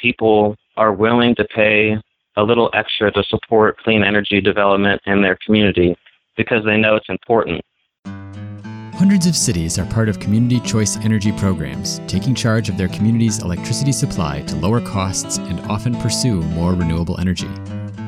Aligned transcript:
people 0.00 0.56
are 0.76 0.92
willing 0.92 1.34
to 1.36 1.44
pay 1.54 1.96
a 2.36 2.42
little 2.42 2.70
extra 2.74 3.10
to 3.12 3.22
support 3.24 3.78
clean 3.78 4.02
energy 4.02 4.40
development 4.40 5.00
in 5.06 5.22
their 5.22 5.36
community 5.44 5.96
because 6.36 6.64
they 6.64 6.76
know 6.76 6.96
it's 6.96 7.08
important. 7.08 7.60
Hundreds 8.94 9.26
of 9.26 9.34
cities 9.34 9.78
are 9.78 9.86
part 9.86 10.10
of 10.10 10.20
community 10.20 10.60
choice 10.60 10.98
energy 10.98 11.32
programs, 11.32 12.00
taking 12.06 12.34
charge 12.34 12.68
of 12.68 12.76
their 12.76 12.88
community's 12.88 13.42
electricity 13.42 13.92
supply 13.92 14.42
to 14.42 14.54
lower 14.56 14.80
costs 14.80 15.38
and 15.38 15.58
often 15.70 15.94
pursue 16.00 16.42
more 16.42 16.74
renewable 16.74 17.18
energy. 17.18 17.48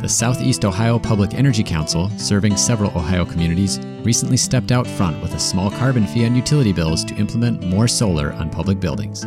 The 0.03 0.09
Southeast 0.09 0.65
Ohio 0.65 0.99
Public 0.99 1.33
Energy 1.33 1.63
Council, 1.63 2.11
serving 2.19 2.57
several 2.57 2.91
Ohio 2.91 3.25
communities, 3.25 3.81
recently 4.03 4.37
stepped 4.37 4.71
out 4.71 4.87
front 4.87 5.23
with 5.23 5.35
a 5.35 5.41
small 5.41 5.71
carbon 5.71 6.07
fee 6.07 6.27
on 6.27 6.37
utility 6.37 6.73
bills 6.73 7.05
to 7.05 7.15
implement 7.15 7.65
more 7.65 7.89
solar 7.89 8.33
on 8.35 8.51
public 8.51 8.79
buildings. 8.79 9.25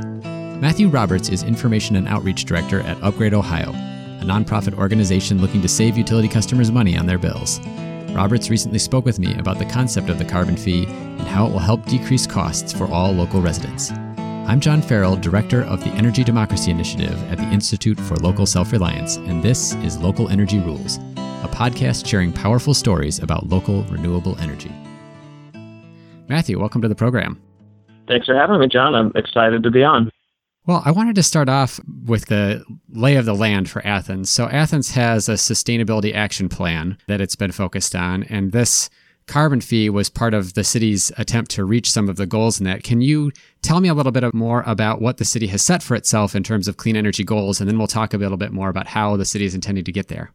Mathew 0.60 0.88
Roberts 0.88 1.28
is 1.28 1.44
Information 1.44 1.98
and 1.98 2.08
Outreach 2.08 2.46
Director 2.46 2.80
at 2.80 3.02
Upgrade 3.04 3.34
Ohio, 3.34 3.72
a 3.72 4.24
nonprofit 4.24 4.74
organization 4.78 5.42
looking 5.42 5.62
to 5.62 5.68
save 5.68 5.98
utility 5.98 6.30
customers 6.30 6.72
money 6.72 6.98
on 6.98 7.06
their 7.06 7.18
bills. 7.18 7.60
Roberts 8.16 8.50
recently 8.50 8.80
spoke 8.80 9.04
with 9.04 9.20
me 9.20 9.38
about 9.38 9.60
the 9.60 9.66
concept 9.66 10.10
of 10.10 10.18
the 10.18 10.24
carbon 10.24 10.56
fee 10.56 10.86
and 10.86 11.28
how 11.28 11.46
it 11.46 11.52
will 11.52 11.60
help 11.60 11.86
decrease 11.86 12.26
costs 12.26 12.72
for 12.72 12.86
all 12.88 13.12
local 13.12 13.42
residents. 13.42 13.92
I'm 13.92 14.62
John 14.62 14.82
Farrell, 14.82 15.18
Director 15.18 15.64
of 15.64 15.84
the 15.84 15.90
Energy 15.90 16.24
Democracy 16.24 16.72
Initiative 16.72 17.22
at 17.30 17.38
the 17.38 17.52
Institute 17.52 18.00
for 18.00 18.16
Local 18.16 18.46
Self 18.46 18.72
Reliance, 18.72 19.18
and 19.18 19.44
this 19.44 19.74
is 19.76 19.98
Local 19.98 20.30
Energy 20.30 20.60
Rules, 20.60 21.00
a 21.18 21.50
podcast 21.52 22.08
sharing 22.08 22.32
powerful 22.32 22.74
stories 22.74 23.20
about 23.20 23.50
local 23.50 23.84
renewable 23.84 24.40
energy. 24.40 24.72
Mathew, 26.30 26.58
welcome 26.60 26.82
to 26.82 26.88
the 26.88 26.96
program. 26.96 27.42
Thanks 28.08 28.26
for 28.26 28.36
having 28.36 28.60
me, 28.60 28.68
John. 28.68 28.96
I'm 28.96 29.12
excited 29.16 29.62
to 29.64 29.70
be 29.70 29.84
on. 29.84 30.10
Well, 30.68 30.82
I 30.84 30.92
wanted 30.92 31.14
to 31.16 31.24
start 31.24 31.48
off 31.48 31.80
with 32.06 32.26
the 32.26 32.66
lay 32.90 33.18
of 33.18 33.26
the 33.26 33.36
land 33.36 33.70
for 33.70 33.86
Athens. 33.86 34.32
So, 34.32 34.48
Athens 34.48 34.92
has 34.92 35.30
a 35.30 35.34
sustainability 35.34 36.14
action 36.14 36.50
plan 36.50 36.98
that 37.08 37.22
it's 37.22 37.36
been 37.36 37.52
focused 37.52 37.96
on, 37.96 38.24
and 38.24 38.52
this 38.52 38.90
carbon 39.28 39.62
fee 39.62 39.90
was 39.92 40.10
part 40.10 40.34
of 40.34 40.56
the 40.56 40.64
city's 40.64 41.12
attempt 41.18 41.52
to 41.52 41.66
reach 41.66 41.92
some 41.92 42.10
of 42.10 42.16
the 42.16 42.26
goals 42.26 42.60
in 42.60 42.66
that. 42.66 42.84
Can 42.84 43.02
you 43.02 43.32
tell 43.62 43.80
me 43.80 43.90
a 43.90 43.94
little 43.94 44.12
bit 44.12 44.34
more 44.34 44.64
about 44.66 45.02
what 45.02 45.18
the 45.18 45.26
city 45.26 45.48
has 45.48 45.62
set 45.62 45.84
for 45.84 45.96
itself 45.96 46.36
in 46.36 46.44
terms 46.44 46.68
of 46.68 46.78
clean 46.78 46.96
energy 46.96 47.24
goals, 47.24 47.60
and 47.60 47.70
then 47.70 47.78
we'll 47.78 47.88
talk 47.88 48.14
a 48.14 48.18
little 48.18 48.38
bit 48.38 48.52
more 48.52 48.70
about 48.70 48.88
how 48.88 49.16
the 49.18 49.26
city 49.26 49.46
is 49.46 49.54
intending 49.54 49.84
to 49.84 49.92
get 49.92 50.08
there? 50.08 50.32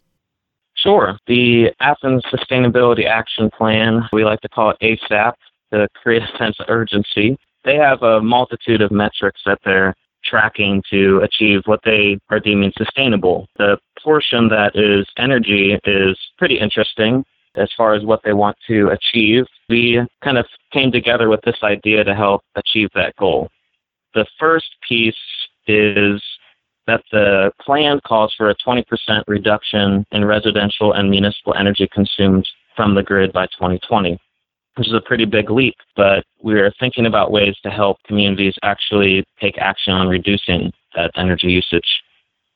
Sure. 0.75 1.19
The 1.27 1.75
Athens 1.81 2.22
Sustainability 2.33 3.05
Action 3.05 3.50
Plan, 3.50 4.03
we 4.12 4.25
like 4.25 4.41
to 4.42 4.48
call 4.48 4.70
it 4.70 4.77
ASAP, 4.81 5.34
to 5.72 5.89
create 6.00 6.22
a 6.22 6.39
sense 6.39 6.56
of 6.61 6.67
urgency. 6.69 7.37
They 7.65 7.75
have 7.77 8.03
a 8.03 8.20
multitude 8.20 8.81
of 8.81 8.91
metrics 8.92 9.41
that 9.44 9.59
they're 9.65 9.94
tracking 10.31 10.83
to 10.91 11.20
achieve 11.23 11.62
what 11.67 11.81
they 11.84 12.19
are 12.31 12.41
deeming 12.41 12.73
sustainable. 12.77 13.48
The 13.59 13.78
portion 14.03 14.48
that 14.48 14.77
is 14.77 15.06
energy 15.19 15.78
is 15.84 16.17
pretty 16.39 16.59
interesting 16.59 17.25
as 17.56 17.69
far 17.77 17.95
as 17.95 18.05
what 18.05 18.20
they 18.25 18.33
want 18.33 18.56
to 18.69 18.89
achieve. 18.89 19.45
We 19.69 20.00
kind 20.22 20.39
of 20.39 20.47
came 20.72 20.92
together 20.92 21.28
with 21.28 21.41
this 21.42 21.59
idea 21.62 22.05
to 22.05 22.14
help 22.14 22.42
achieve 22.55 22.91
that 22.95 23.17
goal. 23.17 23.50
The 24.14 24.27
first 24.39 24.69
piece 24.89 25.14
is 25.67 26.22
that 26.87 27.03
the 27.12 27.53
plan 27.61 28.00
calls 28.06 28.34
for 28.37 28.50
a 28.50 28.56
20% 28.56 28.84
reduction 29.27 30.05
in 30.12 30.25
residential 30.25 30.92
and 30.92 31.11
municipal 31.11 31.55
energy 31.55 31.89
consumed 31.92 32.48
from 32.75 32.94
the 32.94 33.03
grid 33.03 33.33
by 33.33 33.47
2020 33.47 34.19
which 34.77 34.89
is 34.89 34.95
a 34.95 35.01
pretty 35.01 35.25
big 35.25 35.51
leap, 35.51 35.77
but 35.97 36.25
we're 36.43 36.73
thinking 36.79 37.07
about 37.07 37.33
ways 37.33 37.57
to 37.63 37.71
help 37.71 37.99
communities 38.05 38.55
actually 38.63 39.25
take 39.41 39.59
action 39.59 39.93
on 39.93 40.09
reducing 40.09 40.73
that 40.95 41.11
energy 41.17 41.49
usage. 41.49 42.03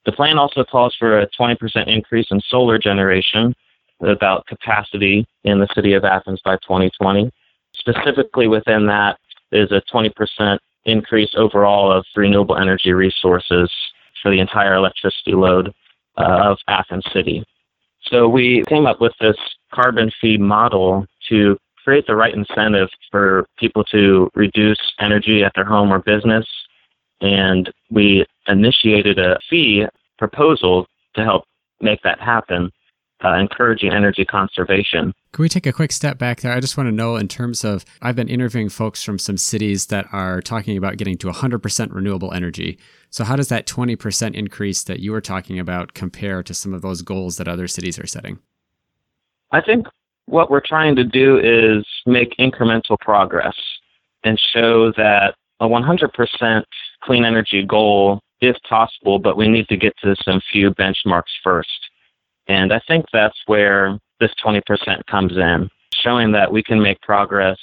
The 0.06 0.12
plan 0.12 0.38
also 0.38 0.64
calls 0.64 0.94
for 0.98 1.20
a 1.20 1.28
20% 1.38 1.86
increase 1.86 2.26
in 2.30 2.40
solar 2.48 2.78
generation, 2.78 3.54
about 4.00 4.46
capacity 4.46 5.26
in 5.44 5.58
the 5.58 5.68
city 5.74 5.94
of 5.94 6.04
Athens 6.04 6.40
by 6.44 6.56
2020. 6.56 7.30
Specifically 7.74 8.48
within 8.48 8.86
that 8.86 9.18
is 9.52 9.70
a 9.72 9.82
20% 9.92 10.58
increase 10.84 11.30
overall 11.36 11.90
of 11.90 12.04
renewable 12.14 12.56
energy 12.56 12.92
resources 12.92 13.70
for 14.22 14.30
the 14.30 14.40
entire 14.40 14.74
electricity 14.74 15.32
load 15.32 15.72
uh, 16.18 16.50
of 16.50 16.58
Athens 16.68 17.04
City. 17.12 17.44
So 18.02 18.28
we 18.28 18.62
came 18.68 18.86
up 18.86 19.00
with 19.00 19.12
this 19.20 19.36
carbon 19.72 20.10
fee 20.20 20.36
model 20.36 21.06
to 21.28 21.56
create 21.84 22.06
the 22.06 22.16
right 22.16 22.34
incentive 22.34 22.88
for 23.10 23.46
people 23.58 23.84
to 23.84 24.30
reduce 24.34 24.78
energy 24.98 25.44
at 25.44 25.52
their 25.54 25.64
home 25.64 25.92
or 25.92 25.98
business. 25.98 26.46
And 27.20 27.72
we 27.90 28.26
initiated 28.48 29.18
a 29.18 29.38
fee 29.48 29.84
proposal 30.18 30.86
to 31.14 31.22
help 31.22 31.44
make 31.80 32.02
that 32.02 32.20
happen, 32.20 32.70
uh, 33.22 33.34
encouraging 33.34 33.92
energy 33.92 34.24
conservation. 34.24 35.12
Can 35.32 35.42
we 35.42 35.48
take 35.48 35.66
a 35.66 35.72
quick 35.72 35.92
step 35.92 36.18
back 36.18 36.40
there? 36.40 36.52
I 36.52 36.60
just 36.60 36.76
want 36.76 36.88
to 36.88 36.92
know, 36.92 37.16
in 37.16 37.28
terms 37.28 37.64
of, 37.64 37.84
I've 38.00 38.16
been 38.16 38.28
interviewing 38.28 38.68
folks 38.68 39.02
from 39.02 39.18
some 39.18 39.36
cities 39.36 39.86
that 39.86 40.06
are 40.12 40.40
talking 40.40 40.76
about 40.76 40.96
getting 40.96 41.18
to 41.18 41.28
100% 41.28 41.92
renewable 41.92 42.32
energy. 42.32 42.78
So, 43.10 43.24
how 43.24 43.36
does 43.36 43.48
that 43.48 43.66
20% 43.66 44.34
increase 44.34 44.82
that 44.84 45.00
you 45.00 45.12
were 45.12 45.20
talking 45.20 45.58
about 45.58 45.94
compare 45.94 46.42
to 46.42 46.54
some 46.54 46.72
of 46.72 46.82
those 46.82 47.02
goals 47.02 47.36
that 47.36 47.48
other 47.48 47.68
cities 47.68 47.98
are 47.98 48.06
setting? 48.06 48.38
I 49.50 49.60
think 49.60 49.86
what 50.26 50.50
we're 50.50 50.60
trying 50.60 50.96
to 50.96 51.04
do 51.04 51.38
is 51.38 51.86
make 52.06 52.36
incremental 52.38 52.98
progress 53.00 53.56
and 54.22 54.38
show 54.52 54.90
that 54.92 55.34
a 55.60 55.68
100% 55.68 56.62
clean 57.02 57.24
energy 57.24 57.64
goal 57.64 58.20
is 58.40 58.56
possible, 58.68 59.18
but 59.18 59.36
we 59.36 59.48
need 59.48 59.68
to 59.68 59.76
get 59.76 59.94
to 60.02 60.16
some 60.22 60.40
few 60.52 60.70
benchmarks 60.72 61.32
first. 61.42 61.68
And 62.46 62.72
I 62.72 62.80
think 62.86 63.06
that's 63.12 63.38
where 63.46 63.98
this 64.20 64.32
20% 64.44 64.62
comes 65.06 65.32
in, 65.36 65.68
showing 65.94 66.32
that 66.32 66.52
we 66.52 66.62
can 66.62 66.82
make 66.82 67.00
progress 67.00 67.58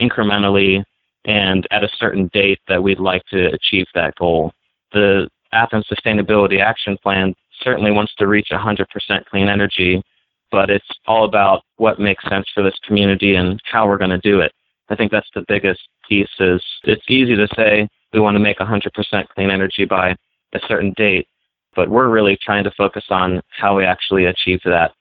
incrementally 0.00 0.84
and 1.24 1.66
at 1.70 1.84
a 1.84 1.88
certain 1.98 2.30
date 2.32 2.60
that 2.68 2.82
we'd 2.82 3.00
like 3.00 3.22
to 3.30 3.46
achieve 3.52 3.86
that 3.94 4.14
goal. 4.16 4.52
The 4.92 5.28
Athens 5.52 5.86
Sustainability 5.90 6.60
Action 6.60 6.96
Plan 7.02 7.34
certainly 7.62 7.90
wants 7.90 8.14
to 8.16 8.26
reach 8.26 8.48
100% 8.50 8.86
clean 9.26 9.48
energy 9.48 10.02
but 10.50 10.70
it's 10.70 10.88
all 11.06 11.24
about 11.24 11.62
what 11.76 12.00
makes 12.00 12.24
sense 12.28 12.46
for 12.54 12.62
this 12.62 12.78
community 12.86 13.34
and 13.34 13.60
how 13.64 13.86
we're 13.86 13.98
going 13.98 14.10
to 14.10 14.18
do 14.18 14.40
it. 14.40 14.52
I 14.88 14.96
think 14.96 15.10
that's 15.10 15.30
the 15.34 15.44
biggest 15.48 15.80
piece 16.08 16.28
is 16.38 16.62
it's 16.84 17.04
easy 17.08 17.34
to 17.34 17.48
say 17.56 17.88
we 18.12 18.20
want 18.20 18.36
to 18.36 18.40
make 18.40 18.58
100% 18.58 19.28
clean 19.34 19.50
energy 19.50 19.84
by 19.84 20.14
a 20.52 20.60
certain 20.68 20.92
date, 20.96 21.26
but 21.74 21.88
we're 21.88 22.08
really 22.08 22.38
trying 22.40 22.64
to 22.64 22.70
focus 22.70 23.04
on 23.10 23.42
how 23.50 23.76
we 23.76 23.84
actually 23.84 24.26
achieve 24.26 24.60
that, 24.64 24.92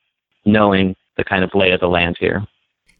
knowing 0.45 0.95
the 1.17 1.23
kind 1.23 1.43
of 1.43 1.51
lay 1.53 1.71
of 1.71 1.79
the 1.79 1.87
land 1.87 2.17
here. 2.19 2.45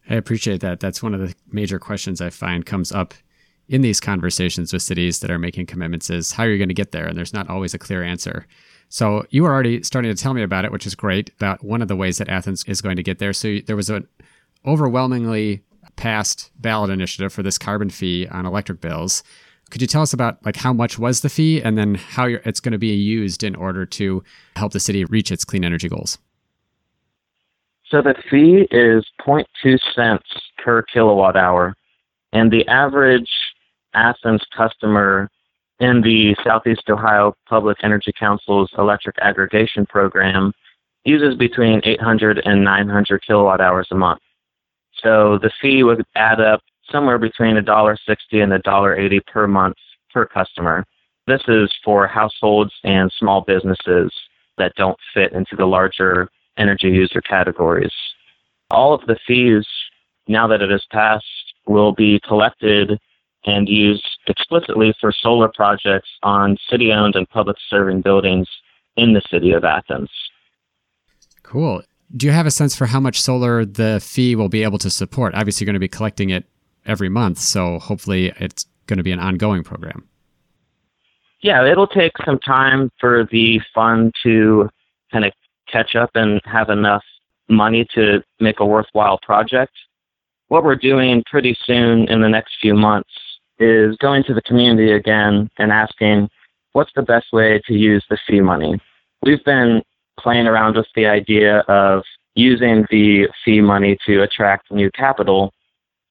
I 0.08 0.14
appreciate 0.14 0.60
that. 0.60 0.78
That's 0.80 1.02
one 1.02 1.14
of 1.14 1.20
the 1.20 1.34
major 1.50 1.78
questions 1.78 2.20
I 2.20 2.30
find 2.30 2.64
comes 2.64 2.92
up 2.92 3.14
in 3.68 3.82
these 3.82 4.00
conversations 4.00 4.72
with 4.72 4.82
cities 4.82 5.18
that 5.20 5.30
are 5.30 5.38
making 5.38 5.66
commitments 5.66 6.08
is 6.08 6.32
how 6.32 6.44
are 6.44 6.50
you 6.50 6.58
going 6.58 6.68
to 6.68 6.74
get 6.74 6.92
there? 6.92 7.06
And 7.06 7.18
there's 7.18 7.32
not 7.32 7.50
always 7.50 7.74
a 7.74 7.78
clear 7.78 8.02
answer. 8.02 8.46
So 8.88 9.24
you 9.30 9.42
were 9.42 9.52
already 9.52 9.82
starting 9.82 10.14
to 10.14 10.20
tell 10.20 10.34
me 10.34 10.42
about 10.42 10.64
it, 10.64 10.72
which 10.72 10.86
is 10.86 10.94
great. 10.94 11.30
About 11.36 11.64
one 11.64 11.82
of 11.82 11.88
the 11.88 11.96
ways 11.96 12.18
that 12.18 12.28
Athens 12.28 12.64
is 12.66 12.80
going 12.80 12.96
to 12.96 13.02
get 13.02 13.18
there. 13.18 13.32
So 13.32 13.58
there 13.66 13.76
was 13.76 13.90
an 13.90 14.06
overwhelmingly 14.64 15.62
passed 15.96 16.50
ballot 16.60 16.90
initiative 16.90 17.32
for 17.32 17.42
this 17.42 17.58
carbon 17.58 17.90
fee 17.90 18.26
on 18.28 18.46
electric 18.46 18.80
bills. 18.80 19.22
Could 19.70 19.80
you 19.80 19.88
tell 19.88 20.02
us 20.02 20.12
about 20.12 20.44
like 20.44 20.56
how 20.56 20.72
much 20.72 20.98
was 20.98 21.22
the 21.22 21.28
fee, 21.28 21.60
and 21.60 21.76
then 21.76 21.96
how 21.96 22.26
it's 22.26 22.60
going 22.60 22.72
to 22.72 22.78
be 22.78 22.94
used 22.94 23.42
in 23.42 23.56
order 23.56 23.84
to 23.84 24.22
help 24.54 24.72
the 24.72 24.80
city 24.80 25.04
reach 25.04 25.32
its 25.32 25.44
clean 25.44 25.64
energy 25.64 25.88
goals? 25.88 26.18
So 27.90 28.02
the 28.02 28.14
fee 28.30 28.68
is 28.70 29.04
0.2 29.26 29.78
cents 29.94 30.26
per 30.62 30.82
kilowatt 30.82 31.36
hour, 31.36 31.74
and 32.32 32.52
the 32.52 32.66
average 32.68 33.30
Athens 33.94 34.42
customer 34.56 35.30
in 35.80 36.00
the 36.00 36.34
Southeast 36.42 36.82
Ohio 36.88 37.34
Public 37.48 37.78
Energy 37.82 38.12
Council's 38.18 38.70
electric 38.78 39.16
aggregation 39.20 39.86
program 39.86 40.52
uses 41.04 41.36
between 41.36 41.80
800 41.84 42.42
and 42.44 42.64
900 42.64 43.22
kilowatt 43.26 43.60
hours 43.60 43.88
a 43.90 43.94
month. 43.94 44.20
So 45.02 45.38
the 45.40 45.50
fee 45.60 45.82
would 45.82 46.04
add 46.14 46.40
up 46.40 46.60
somewhere 46.90 47.18
between 47.18 47.56
$1.60 47.56 47.96
and 48.32 48.52
$1.80 48.52 49.26
per 49.26 49.46
month 49.46 49.76
per 50.12 50.26
customer. 50.26 50.84
This 51.26 51.42
is 51.48 51.72
for 51.84 52.06
households 52.06 52.72
and 52.84 53.12
small 53.18 53.42
businesses 53.42 54.12
that 54.58 54.72
don't 54.76 54.98
fit 55.12 55.32
into 55.32 55.56
the 55.56 55.66
larger 55.66 56.28
energy 56.56 56.88
user 56.88 57.20
categories. 57.20 57.92
All 58.70 58.94
of 58.94 59.06
the 59.06 59.18
fees, 59.26 59.66
now 60.26 60.46
that 60.46 60.62
it 60.62 60.70
has 60.70 60.84
passed, 60.90 61.24
will 61.66 61.92
be 61.92 62.20
collected 62.26 62.98
and 63.44 63.68
used 63.68 64.06
explicitly 64.28 64.94
for 65.00 65.12
solar 65.12 65.48
projects 65.48 66.08
on 66.22 66.56
city 66.70 66.92
owned 66.92 67.16
and 67.16 67.28
public 67.28 67.56
serving 67.68 68.00
buildings 68.00 68.48
in 68.96 69.12
the 69.12 69.22
city 69.30 69.52
of 69.52 69.64
Athens. 69.64 70.10
Cool. 71.42 71.82
Do 72.16 72.26
you 72.26 72.32
have 72.32 72.46
a 72.46 72.50
sense 72.50 72.74
for 72.76 72.86
how 72.86 73.00
much 73.00 73.20
solar 73.20 73.64
the 73.64 74.00
fee 74.02 74.36
will 74.36 74.48
be 74.48 74.62
able 74.62 74.78
to 74.78 74.90
support? 74.90 75.34
Obviously, 75.34 75.64
you're 75.64 75.72
going 75.72 75.74
to 75.74 75.80
be 75.80 75.88
collecting 75.88 76.30
it 76.30 76.44
every 76.86 77.08
month, 77.08 77.38
so 77.38 77.78
hopefully 77.78 78.32
it's 78.38 78.66
going 78.86 78.98
to 78.98 79.02
be 79.02 79.12
an 79.12 79.18
ongoing 79.18 79.64
program. 79.64 80.08
Yeah, 81.40 81.66
it'll 81.66 81.86
take 81.86 82.12
some 82.24 82.38
time 82.38 82.90
for 83.00 83.28
the 83.30 83.60
fund 83.74 84.14
to 84.22 84.68
kind 85.12 85.24
of 85.24 85.32
catch 85.70 85.94
up 85.96 86.10
and 86.14 86.40
have 86.44 86.70
enough 86.70 87.02
money 87.48 87.86
to 87.94 88.22
make 88.40 88.60
a 88.60 88.66
worthwhile 88.66 89.18
project. 89.22 89.72
What 90.48 90.64
we're 90.64 90.76
doing 90.76 91.24
pretty 91.30 91.56
soon 91.64 92.08
in 92.08 92.22
the 92.22 92.28
next 92.28 92.54
few 92.60 92.74
months 92.74 93.10
is 93.58 93.96
going 93.98 94.22
to 94.24 94.34
the 94.34 94.42
community 94.42 94.92
again 94.92 95.50
and 95.58 95.72
asking 95.72 96.28
what's 96.72 96.92
the 96.94 97.02
best 97.02 97.32
way 97.32 97.60
to 97.66 97.74
use 97.74 98.04
the 98.10 98.18
fee 98.26 98.40
money. 98.40 98.80
We've 99.22 99.44
been 99.44 99.82
playing 100.18 100.46
around 100.46 100.76
with 100.76 100.86
the 100.94 101.06
idea 101.06 101.60
of 101.68 102.02
using 102.34 102.86
the 102.90 103.28
fee 103.44 103.60
money 103.60 103.96
to 104.06 104.22
attract 104.22 104.70
new 104.70 104.90
capital 104.90 105.52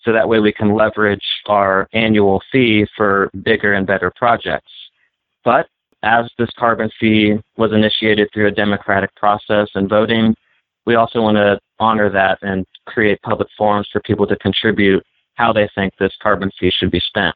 so 0.01 0.11
that 0.11 0.27
way 0.27 0.39
we 0.39 0.51
can 0.51 0.73
leverage 0.75 1.25
our 1.47 1.87
annual 1.93 2.41
fee 2.51 2.85
for 2.95 3.29
bigger 3.43 3.73
and 3.73 3.87
better 3.87 4.11
projects. 4.15 4.71
But 5.43 5.67
as 6.03 6.29
this 6.37 6.49
carbon 6.57 6.91
fee 6.99 7.37
was 7.57 7.73
initiated 7.73 8.29
through 8.31 8.47
a 8.47 8.51
democratic 8.51 9.13
process 9.15 9.69
and 9.73 9.89
voting, 9.89 10.35
we 10.85 10.95
also 10.95 11.21
want 11.21 11.37
to 11.37 11.59
honor 11.79 12.09
that 12.11 12.37
and 12.43 12.65
create 12.85 13.21
public 13.23 13.47
forums 13.57 13.87
for 13.91 13.99
people 14.01 14.27
to 14.27 14.35
contribute 14.37 15.03
how 15.35 15.53
they 15.53 15.69
think 15.75 15.93
this 15.99 16.13
carbon 16.21 16.51
fee 16.59 16.71
should 16.71 16.91
be 16.91 16.99
spent. 16.99 17.35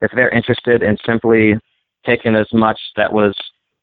If 0.00 0.12
they're 0.14 0.30
interested 0.30 0.82
in 0.82 0.96
simply 1.04 1.54
taking 2.04 2.36
as 2.36 2.46
much 2.52 2.78
that 2.96 3.12
was 3.12 3.34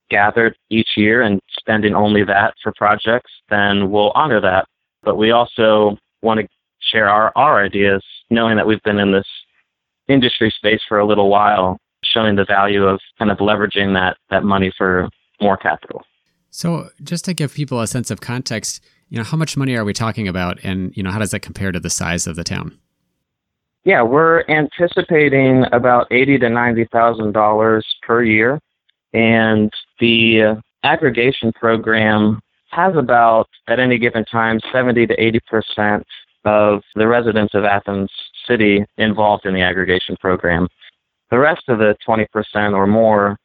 gathered 0.09 0.55
each 0.69 0.89
year 0.95 1.21
and 1.21 1.39
spending 1.57 1.95
only 1.95 2.23
that 2.23 2.53
for 2.61 2.71
projects, 2.77 3.31
then 3.49 3.89
we'll 3.89 4.11
honor 4.11 4.39
that. 4.39 4.65
But 5.01 5.17
we 5.17 5.31
also 5.31 5.97
want 6.21 6.39
to 6.39 6.47
share 6.79 7.09
our, 7.09 7.31
our 7.35 7.63
ideas, 7.63 8.03
knowing 8.29 8.55
that 8.57 8.67
we've 8.67 8.81
been 8.83 8.99
in 8.99 9.11
this 9.11 9.27
industry 10.07 10.53
space 10.55 10.81
for 10.87 10.99
a 10.99 11.05
little 11.05 11.29
while, 11.29 11.77
showing 12.03 12.35
the 12.35 12.45
value 12.45 12.83
of 12.83 12.99
kind 13.17 13.31
of 13.31 13.37
leveraging 13.39 13.93
that, 13.93 14.17
that 14.29 14.43
money 14.43 14.71
for 14.77 15.09
more 15.41 15.57
capital. 15.57 16.03
So, 16.51 16.89
just 17.01 17.25
to 17.25 17.33
give 17.33 17.53
people 17.53 17.79
a 17.79 17.87
sense 17.87 18.11
of 18.11 18.21
context, 18.21 18.83
you 19.09 19.17
know, 19.17 19.23
how 19.23 19.37
much 19.37 19.57
money 19.57 19.75
are 19.75 19.83
we 19.83 19.93
talking 19.93 20.27
about, 20.27 20.59
and 20.63 20.95
you 20.95 21.01
know, 21.01 21.09
how 21.09 21.17
does 21.17 21.31
that 21.31 21.39
compare 21.39 21.71
to 21.71 21.79
the 21.79 21.89
size 21.89 22.27
of 22.27 22.35
the 22.35 22.43
town? 22.43 22.77
Yeah, 23.85 24.01
we're 24.01 24.43
anticipating 24.47 25.65
about 25.73 26.07
eighty 26.11 26.37
to 26.39 26.49
ninety 26.49 26.85
thousand 26.85 27.33
dollars 27.33 27.85
per 28.01 28.23
year, 28.23 28.59
and 29.13 29.71
the 29.99 30.61
aggregation 30.83 31.51
program 31.51 32.39
has 32.71 32.95
about 32.95 33.49
at 33.67 33.79
any 33.79 33.97
given 33.97 34.23
time 34.25 34.59
seventy 34.71 35.05
to 35.05 35.21
eighty 35.21 35.41
percent 35.47 36.05
of 36.45 36.81
the 36.95 37.07
residents 37.07 37.53
of 37.53 37.65
Athens 37.65 38.09
City 38.47 38.85
involved 38.97 39.45
in 39.45 39.53
the 39.53 39.61
aggregation 39.61 40.15
program. 40.19 40.67
The 41.31 41.39
rest 41.39 41.63
of 41.67 41.79
the 41.79 41.95
20% 42.07 42.27
or 42.73 42.85
more 42.85 43.37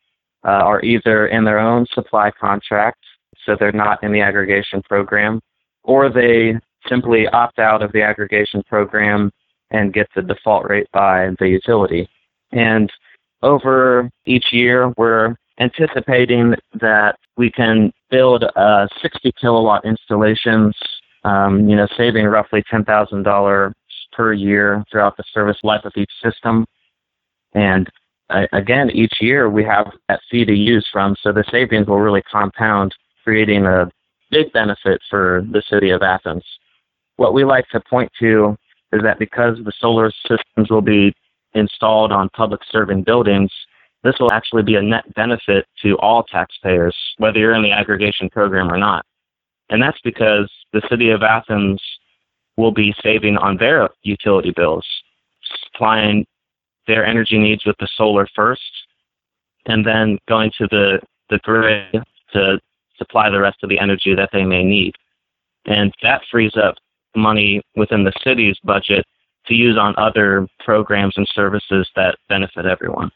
uh, 0.44 0.50
are 0.50 0.82
either 0.82 1.28
in 1.28 1.44
their 1.44 1.58
own 1.58 1.86
supply 1.94 2.30
contract, 2.30 2.98
so 3.44 3.56
they're 3.58 3.72
not 3.72 4.02
in 4.02 4.12
the 4.12 4.20
aggregation 4.20 4.82
program, 4.82 5.40
or 5.84 6.10
they 6.10 6.58
simply 6.88 7.28
opt 7.28 7.58
out 7.58 7.82
of 7.82 7.92
the 7.92 8.02
aggregation 8.02 8.62
program 8.64 9.30
and 9.70 9.92
get 9.92 10.08
the 10.14 10.22
default 10.22 10.68
rate 10.68 10.86
by 10.92 11.30
the 11.38 11.48
utility. 11.48 12.08
And 12.52 12.90
over 13.42 14.10
each 14.26 14.46
year, 14.52 14.92
we're 14.96 15.34
anticipating 15.60 16.54
that 16.80 17.16
we 17.36 17.50
can 17.50 17.92
build 18.10 18.44
uh, 18.56 18.86
60 19.02 19.32
kilowatt 19.40 19.84
installations, 19.84 20.74
um, 21.24 21.68
you 21.68 21.76
know, 21.76 21.86
saving 21.96 22.26
roughly 22.26 22.62
$10,000 22.72 23.72
per 24.12 24.32
year 24.32 24.84
throughout 24.90 25.16
the 25.16 25.24
service 25.32 25.58
life 25.62 25.84
of 25.84 25.92
each 25.96 26.10
system. 26.22 26.64
And 27.54 27.88
again, 28.52 28.90
each 28.90 29.14
year 29.20 29.48
we 29.48 29.64
have 29.64 29.90
that 30.08 30.20
fee 30.30 30.44
to 30.44 30.54
use 30.54 30.86
from, 30.92 31.16
so 31.22 31.32
the 31.32 31.44
savings 31.50 31.86
will 31.86 32.00
really 32.00 32.22
compound, 32.22 32.94
creating 33.24 33.66
a 33.66 33.90
big 34.30 34.52
benefit 34.52 35.00
for 35.08 35.44
the 35.52 35.62
city 35.70 35.90
of 35.90 36.02
Athens. 36.02 36.44
What 37.16 37.34
we 37.34 37.44
like 37.44 37.68
to 37.70 37.80
point 37.80 38.10
to 38.20 38.56
is 38.92 39.02
that 39.02 39.18
because 39.18 39.58
the 39.64 39.72
solar 39.78 40.10
systems 40.26 40.70
will 40.70 40.82
be 40.82 41.12
installed 41.54 42.12
on 42.12 42.28
public 42.30 42.60
serving 42.70 43.02
buildings, 43.02 43.50
this 44.04 44.14
will 44.20 44.32
actually 44.32 44.62
be 44.62 44.76
a 44.76 44.82
net 44.82 45.12
benefit 45.14 45.66
to 45.82 45.96
all 45.98 46.22
taxpayers, 46.22 46.96
whether 47.18 47.38
you're 47.38 47.54
in 47.54 47.62
the 47.62 47.72
aggregation 47.72 48.30
program 48.30 48.72
or 48.72 48.78
not. 48.78 49.04
And 49.70 49.82
that's 49.82 50.00
because 50.02 50.50
the 50.72 50.82
city 50.88 51.10
of 51.10 51.22
Athens 51.22 51.82
will 52.56 52.72
be 52.72 52.94
saving 53.02 53.36
on 53.36 53.56
their 53.56 53.88
utility 54.02 54.52
bills, 54.54 54.86
supplying 55.64 56.26
their 56.86 57.04
energy 57.04 57.38
needs 57.38 57.64
with 57.66 57.76
the 57.78 57.88
solar 57.96 58.26
first, 58.34 58.62
and 59.66 59.84
then 59.84 60.18
going 60.26 60.50
to 60.58 60.66
the, 60.68 61.00
the 61.28 61.38
grid 61.38 62.02
to 62.32 62.58
supply 62.96 63.30
the 63.30 63.38
rest 63.38 63.58
of 63.62 63.68
the 63.68 63.78
energy 63.78 64.14
that 64.14 64.30
they 64.32 64.44
may 64.44 64.64
need. 64.64 64.94
And 65.66 65.92
that 66.02 66.22
frees 66.30 66.56
up 66.56 66.76
money 67.16 67.62
within 67.76 68.04
the 68.04 68.12
city's 68.22 68.56
budget 68.64 69.04
to 69.46 69.54
use 69.54 69.78
on 69.78 69.94
other 69.96 70.46
programs 70.60 71.14
and 71.16 71.26
services 71.34 71.88
that 71.96 72.18
benefit 72.28 72.66
everyone. 72.66 73.10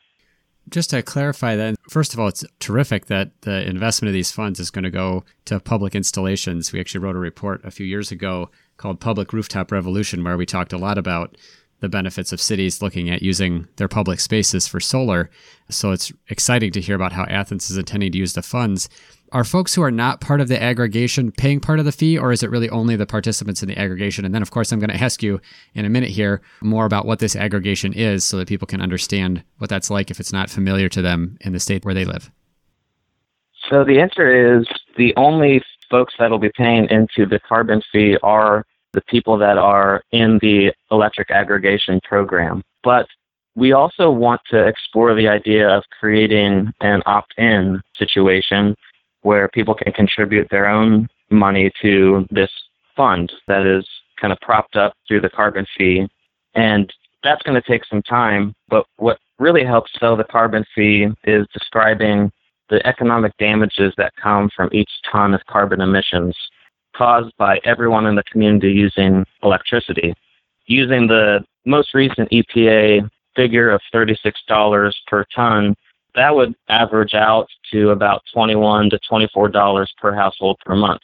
Just 0.69 0.91
to 0.91 1.03
clarify 1.03 1.57
that, 1.57 1.75
first 1.91 2.15
of 2.15 2.21
all, 2.21 2.29
it's 2.29 2.45
terrific 2.61 3.07
that 3.07 3.33
the 3.43 3.69
investment 3.69 4.09
of 4.09 4.15
these 4.15 4.31
funds 4.31 4.61
is 4.61 4.71
going 4.71 4.85
to 4.85 4.91
go 4.91 5.25
to 5.45 5.59
public 5.61 5.95
installations. 5.95 6.73
We 6.73 6.81
actually 6.81 7.01
wrote 7.01 7.17
a 7.17 7.21
report 7.21 7.65
a 7.65 7.71
few 7.71 7.85
years 7.85 8.11
ago 8.11 8.49
called 8.77 9.01
Public 9.01 9.33
Rooftop 9.33 9.73
Revolution, 9.73 10.25
where 10.25 10.37
we 10.37 10.47
talked 10.47 10.73
a 10.73 10.79
lot 10.79 10.99
about 10.99 11.37
the 11.81 11.89
benefits 11.89 12.33
of 12.33 12.41
cities 12.41 12.81
looking 12.81 13.11
at 13.11 13.23
using 13.23 13.67
their 13.77 13.89
public 13.89 14.21
spaces 14.21 14.69
for 14.69 14.79
solar. 14.79 15.29
So 15.69 15.91
it's 15.91 16.13
exciting 16.29 16.71
to 16.73 16.81
hear 16.81 16.95
about 16.95 17.13
how 17.13 17.25
Athens 17.25 17.69
is 17.69 17.77
intending 17.77 18.13
to 18.13 18.19
use 18.19 18.35
the 18.35 18.43
funds. 18.43 18.89
Are 19.33 19.45
folks 19.45 19.75
who 19.75 19.83
are 19.83 19.91
not 19.91 20.21
part 20.21 20.43
of 20.43 20.49
the 20.49 20.63
aggregation 20.63 21.33
paying 21.33 21.59
part 21.59 21.79
of 21.79 21.87
the 21.87 21.93
fee, 21.93 22.19
or 22.19 22.33
is 22.33 22.43
it 22.43 22.51
really 22.51 22.69
only 22.69 22.97
the 22.97 23.07
participants 23.07 23.63
in 23.63 23.69
the 23.69 23.79
aggregation? 23.79 24.27
And 24.27 24.35
then, 24.35 24.43
of 24.43 24.51
course, 24.51 24.71
I'm 24.71 24.79
going 24.79 24.91
to 24.91 25.03
ask 25.03 25.23
you 25.23 25.41
in 25.75 25.87
a 25.87 25.89
minute 25.89 26.11
here 26.11 26.43
more 26.61 26.85
about 26.85 27.07
what 27.07 27.19
this 27.19 27.35
aggregation 27.35 27.95
is 27.95 28.25
so 28.25 28.37
that 28.37 28.47
people 28.47 28.67
can 28.67 28.83
understand 28.83 29.43
what 29.57 29.71
that's 29.71 29.89
like 29.89 30.11
if 30.11 30.21
it's 30.21 30.35
not 30.35 30.51
familiar 30.51 30.91
to 30.91 31.01
them 31.01 31.39
in 31.41 31.55
the 31.55 31.61
state 31.61 31.83
where 31.83 31.95
they 31.95 32.05
live. 32.05 32.31
So 33.71 33.85
the 33.85 34.01
answer 34.01 34.59
is 34.59 34.67
the 34.99 35.15
only 35.17 35.63
folks 35.91 36.13
that 36.19 36.31
will 36.31 36.39
be 36.39 36.53
paying 36.55 36.87
into 36.91 37.25
the 37.25 37.41
carbon 37.41 37.81
fee 37.91 38.19
are 38.23 38.67
the 38.93 39.01
people 39.01 39.39
that 39.39 39.57
are 39.57 40.03
in 40.13 40.41
the 40.43 40.75
electric 40.91 41.31
aggregation 41.31 42.01
program. 42.05 42.63
But 42.85 43.07
we 43.55 43.73
also 43.73 44.11
want 44.11 44.43
to 44.51 44.67
explore 44.67 45.15
the 45.15 45.29
idea 45.29 45.71
of 45.71 45.85
creating 45.99 46.73
an 46.83 47.03
opt 47.07 47.33
in 47.39 47.81
situation 47.97 48.77
where 49.23 49.49
people 49.49 49.75
can 49.75 49.93
contribute 49.93 50.49
their 50.51 50.67
own 50.67 51.09
money 51.31 51.71
to 51.81 52.27
this 52.31 52.51
fund 52.97 53.33
that 53.49 53.67
is 53.67 53.87
kind 54.21 54.33
of 54.33 54.39
propped 54.41 54.77
up 54.77 54.95
through 55.09 55.21
the 55.21 55.31
carbon 55.31 55.67
fee. 55.77 56.07
And 56.55 56.93
that's 57.25 57.43
going 57.43 57.61
to 57.61 57.69
take 57.69 57.85
some 57.85 58.03
time. 58.03 58.55
But 58.69 58.87
what 58.97 59.19
really 59.39 59.65
helps 59.65 59.91
sell 59.99 60.17
the 60.17 60.25
carbon 60.25 60.65
fee 60.75 61.09
is 61.25 61.47
describing 61.53 62.31
the 62.69 62.85
economic 62.87 63.37
damages 63.39 63.93
that 63.97 64.13
come 64.21 64.51
from 64.55 64.69
each 64.73 64.91
ton 65.11 65.35
of 65.35 65.41
carbon 65.47 65.81
emissions 65.81 66.37
caused 66.97 67.35
by 67.37 67.59
everyone 67.65 68.07
in 68.07 68.15
the 68.15 68.23
community 68.25 68.71
using 68.71 69.25
electricity. 69.43 70.15
Using 70.67 71.07
the 71.07 71.45
most 71.65 71.95
recent 71.95 72.31
EPA 72.31 73.09
figure 73.35 73.71
of 73.71 73.81
$36 73.95 74.93
per 75.07 75.25
ton, 75.35 75.75
that 76.15 76.35
would 76.35 76.55
average 76.69 77.15
out 77.15 77.49
to 77.73 77.91
about 77.91 78.23
21 78.33 78.91
to 78.91 78.99
$24 79.11 79.87
per 80.01 80.15
household 80.15 80.59
per 80.65 80.77
month. 80.77 81.01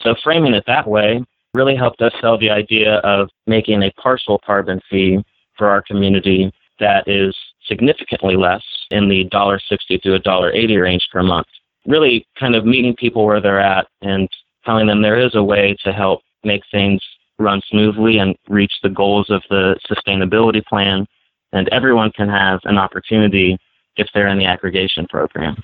So 0.00 0.14
framing 0.22 0.54
it 0.54 0.64
that 0.66 0.88
way 0.88 1.24
really 1.54 1.76
helped 1.76 2.00
us 2.00 2.12
sell 2.20 2.38
the 2.38 2.50
idea 2.50 2.96
of 2.98 3.28
making 3.46 3.82
a 3.82 3.92
partial 3.92 4.40
carbon 4.44 4.80
fee 4.88 5.22
for 5.56 5.68
our 5.68 5.82
community 5.82 6.52
that 6.78 7.06
is 7.06 7.36
significantly 7.66 8.36
less 8.36 8.62
in 8.90 9.08
the 9.08 9.28
$1.60 9.28 10.02
to 10.02 10.18
$1.80 10.18 10.82
range 10.82 11.06
per 11.12 11.22
month. 11.22 11.46
Really 11.86 12.26
kind 12.38 12.54
of 12.54 12.64
meeting 12.64 12.94
people 12.96 13.24
where 13.26 13.40
they're 13.40 13.60
at 13.60 13.86
and 14.02 14.28
telling 14.64 14.86
them 14.86 15.02
there 15.02 15.18
is 15.18 15.34
a 15.34 15.42
way 15.42 15.76
to 15.84 15.92
help 15.92 16.22
make 16.44 16.62
things 16.70 17.02
run 17.38 17.60
smoothly 17.68 18.18
and 18.18 18.36
reach 18.48 18.72
the 18.82 18.88
goals 18.88 19.28
of 19.30 19.42
the 19.50 19.78
sustainability 19.90 20.64
plan. 20.64 21.06
And 21.52 21.68
everyone 21.70 22.12
can 22.12 22.28
have 22.28 22.60
an 22.64 22.78
opportunity 22.78 23.58
if 23.96 24.08
they're 24.14 24.28
in 24.28 24.38
the 24.38 24.44
aggregation 24.44 25.06
program. 25.08 25.62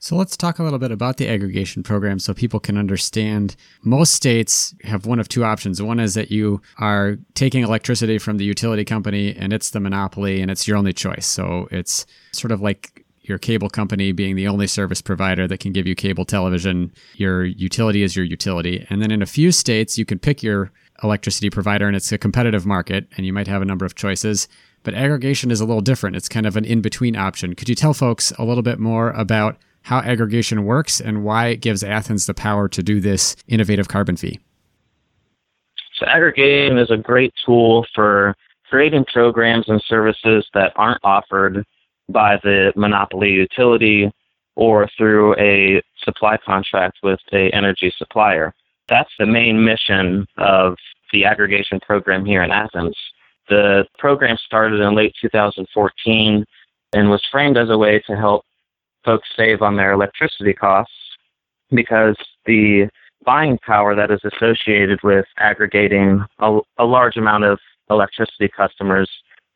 So 0.00 0.14
let's 0.14 0.36
talk 0.36 0.60
a 0.60 0.62
little 0.62 0.78
bit 0.78 0.92
about 0.92 1.16
the 1.16 1.28
aggregation 1.28 1.82
program 1.82 2.20
so 2.20 2.32
people 2.32 2.60
can 2.60 2.78
understand. 2.78 3.56
Most 3.82 4.14
states 4.14 4.72
have 4.84 5.06
one 5.06 5.18
of 5.18 5.28
two 5.28 5.44
options. 5.44 5.82
One 5.82 5.98
is 5.98 6.14
that 6.14 6.30
you 6.30 6.62
are 6.78 7.18
taking 7.34 7.64
electricity 7.64 8.18
from 8.18 8.36
the 8.36 8.44
utility 8.44 8.84
company 8.84 9.34
and 9.34 9.52
it's 9.52 9.70
the 9.70 9.80
monopoly 9.80 10.40
and 10.40 10.52
it's 10.52 10.68
your 10.68 10.76
only 10.76 10.92
choice. 10.92 11.26
So 11.26 11.66
it's 11.72 12.06
sort 12.30 12.52
of 12.52 12.60
like 12.60 13.04
your 13.22 13.38
cable 13.38 13.68
company 13.68 14.12
being 14.12 14.36
the 14.36 14.46
only 14.46 14.68
service 14.68 15.02
provider 15.02 15.48
that 15.48 15.58
can 15.58 15.72
give 15.72 15.86
you 15.86 15.96
cable 15.96 16.24
television. 16.24 16.92
Your 17.16 17.44
utility 17.44 18.02
is 18.04 18.14
your 18.14 18.24
utility. 18.24 18.86
And 18.88 19.02
then 19.02 19.10
in 19.10 19.20
a 19.20 19.26
few 19.26 19.50
states, 19.50 19.98
you 19.98 20.04
can 20.04 20.18
pick 20.20 20.42
your 20.44 20.70
electricity 21.02 21.50
provider 21.50 21.86
and 21.86 21.96
it's 21.96 22.12
a 22.12 22.18
competitive 22.18 22.64
market 22.64 23.08
and 23.16 23.26
you 23.26 23.32
might 23.32 23.48
have 23.48 23.62
a 23.62 23.66
number 23.66 23.84
of 23.84 23.96
choices. 23.96 24.48
but 24.84 24.94
aggregation 24.94 25.50
is 25.50 25.60
a 25.60 25.64
little 25.64 25.82
different. 25.82 26.16
It's 26.16 26.28
kind 26.28 26.46
of 26.46 26.56
an 26.56 26.64
in 26.64 26.80
between 26.80 27.16
option. 27.16 27.54
Could 27.54 27.68
you 27.68 27.74
tell 27.74 27.92
folks 27.92 28.32
a 28.38 28.44
little 28.44 28.62
bit 28.62 28.78
more 28.78 29.10
about 29.10 29.58
how 29.82 29.98
aggregation 30.00 30.64
works 30.64 31.00
and 31.00 31.24
why 31.24 31.48
it 31.48 31.60
gives 31.60 31.82
Athens 31.82 32.26
the 32.26 32.34
power 32.34 32.68
to 32.68 32.82
do 32.82 33.00
this 33.00 33.36
innovative 33.46 33.88
carbon 33.88 34.16
fee? 34.16 34.40
So, 35.98 36.06
aggregation 36.06 36.78
is 36.78 36.90
a 36.90 36.96
great 36.96 37.34
tool 37.44 37.86
for 37.94 38.36
creating 38.68 39.04
programs 39.06 39.68
and 39.68 39.82
services 39.88 40.46
that 40.54 40.72
aren't 40.76 41.00
offered 41.02 41.64
by 42.08 42.38
the 42.42 42.72
monopoly 42.76 43.30
utility 43.30 44.10
or 44.56 44.88
through 44.96 45.36
a 45.38 45.82
supply 46.02 46.36
contract 46.36 46.98
with 47.02 47.20
a 47.32 47.50
energy 47.50 47.92
supplier. 47.96 48.52
That's 48.88 49.10
the 49.18 49.26
main 49.26 49.64
mission 49.64 50.26
of 50.36 50.76
the 51.12 51.24
aggregation 51.24 51.80
program 51.80 52.24
here 52.24 52.42
in 52.42 52.50
Athens. 52.50 52.96
The 53.48 53.86
program 53.98 54.36
started 54.44 54.80
in 54.80 54.94
late 54.94 55.14
2014 55.20 56.44
and 56.92 57.10
was 57.10 57.24
framed 57.30 57.56
as 57.56 57.70
a 57.70 57.78
way 57.78 58.02
to 58.06 58.16
help 58.16 58.44
folks 59.08 59.28
save 59.34 59.62
on 59.62 59.74
their 59.74 59.92
electricity 59.92 60.52
costs 60.52 60.92
because 61.70 62.14
the 62.44 62.86
buying 63.24 63.58
power 63.66 63.94
that 63.94 64.10
is 64.10 64.20
associated 64.22 65.02
with 65.02 65.24
aggregating 65.38 66.22
a, 66.40 66.58
a 66.76 66.84
large 66.84 67.16
amount 67.16 67.42
of 67.42 67.58
electricity 67.88 68.50
customers 68.54 69.08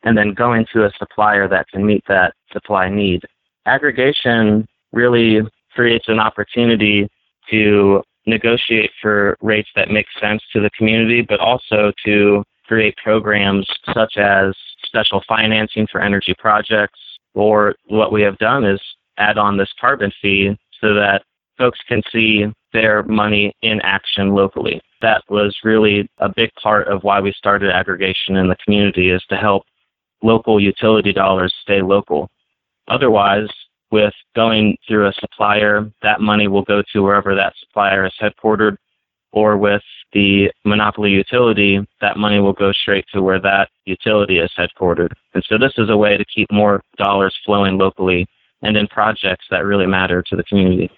and 0.04 0.16
then 0.16 0.32
going 0.32 0.64
to 0.73 0.87
a 0.87 0.90
supplier 0.99 1.47
that 1.47 1.68
can 1.68 1.85
meet 1.85 2.02
that 2.09 2.32
supply 2.50 2.88
need. 2.88 3.21
Aggregation 3.66 4.66
really 4.92 5.42
creates 5.75 6.06
an 6.09 6.18
opportunity 6.18 7.06
to 7.50 8.02
negotiate 8.25 8.90
for 9.02 9.37
rates 9.42 9.68
that 9.76 9.90
make 9.90 10.06
sense 10.18 10.42
to 10.54 10.61
the 10.61 10.71
community, 10.71 11.21
but 11.21 11.40
also 11.40 11.92
to 12.06 12.42
create 12.66 12.97
programs 12.97 13.68
such 13.92 14.16
as 14.16 14.54
special 14.82 15.23
financing 15.28 15.87
for 15.92 16.00
energy 16.00 16.35
projects, 16.38 16.99
or 17.35 17.75
what 17.88 18.12
we 18.12 18.23
have 18.23 18.38
done 18.38 18.64
is 18.64 18.80
add 19.23 19.38
on 19.38 19.57
this 19.57 19.73
carbon 19.81 20.12
fee 20.21 20.59
so 20.81 20.95
that 20.95 21.23
folks 21.59 21.79
can 21.88 22.02
see 22.12 22.47
their 22.73 23.02
money 23.05 23.55
in 23.62 23.81
action 23.83 24.35
locally. 24.35 24.81
That 25.00 25.23
was 25.29 25.57
really 25.62 26.09
a 26.19 26.29
big 26.29 26.50
part 26.55 26.88
of 26.88 27.05
why 27.05 27.21
we 27.21 27.33
started 27.33 27.71
aggregation 27.71 28.37
in 28.37 28.49
the 28.49 28.57
community 28.64 29.11
is 29.11 29.23
to 29.29 29.37
help 29.37 29.64
local 30.23 30.61
utility 30.61 31.12
dollars 31.12 31.55
stay 31.62 31.83
local. 31.83 32.31
Otherwise, 32.88 33.49
with 33.91 34.14
going 34.35 34.76
through 34.88 35.07
a 35.07 35.12
supplier, 35.21 35.91
that 36.02 36.21
money 36.21 36.49
will 36.49 36.62
go 36.62 36.83
to 36.93 37.02
wherever 37.02 37.35
that 37.35 37.55
supplier 37.61 38.07
is 38.07 38.14
headquartered, 38.21 38.76
or 39.33 39.57
with 39.57 39.83
the 40.12 40.50
monopoly 40.64 41.11
utility, 41.11 41.87
that 42.00 42.17
money 42.17 42.38
will 42.41 42.52
go 42.52 42.73
straight 42.73 43.05
to 43.12 43.23
where 43.23 43.41
that 43.41 43.69
utility 43.85 44.38
is 44.38 44.50
headquartered. 44.59 45.12
And 45.35 45.45
so 45.49 45.59
this 45.59 45.75
is 45.79 45.91
a 45.91 45.97
way 45.97 46.17
to 46.17 46.25
keep 46.25 46.50
more 46.50 46.83
dollars 46.97 47.35
flowing 47.45 47.76
locally 47.79 48.26
and 48.62 48.76
in 48.76 48.87
projects 48.88 49.47
that 49.50 49.64
really 49.64 49.87
matter 49.87 50.23
to 50.23 50.37
the 50.37 50.45
community. 50.45 50.90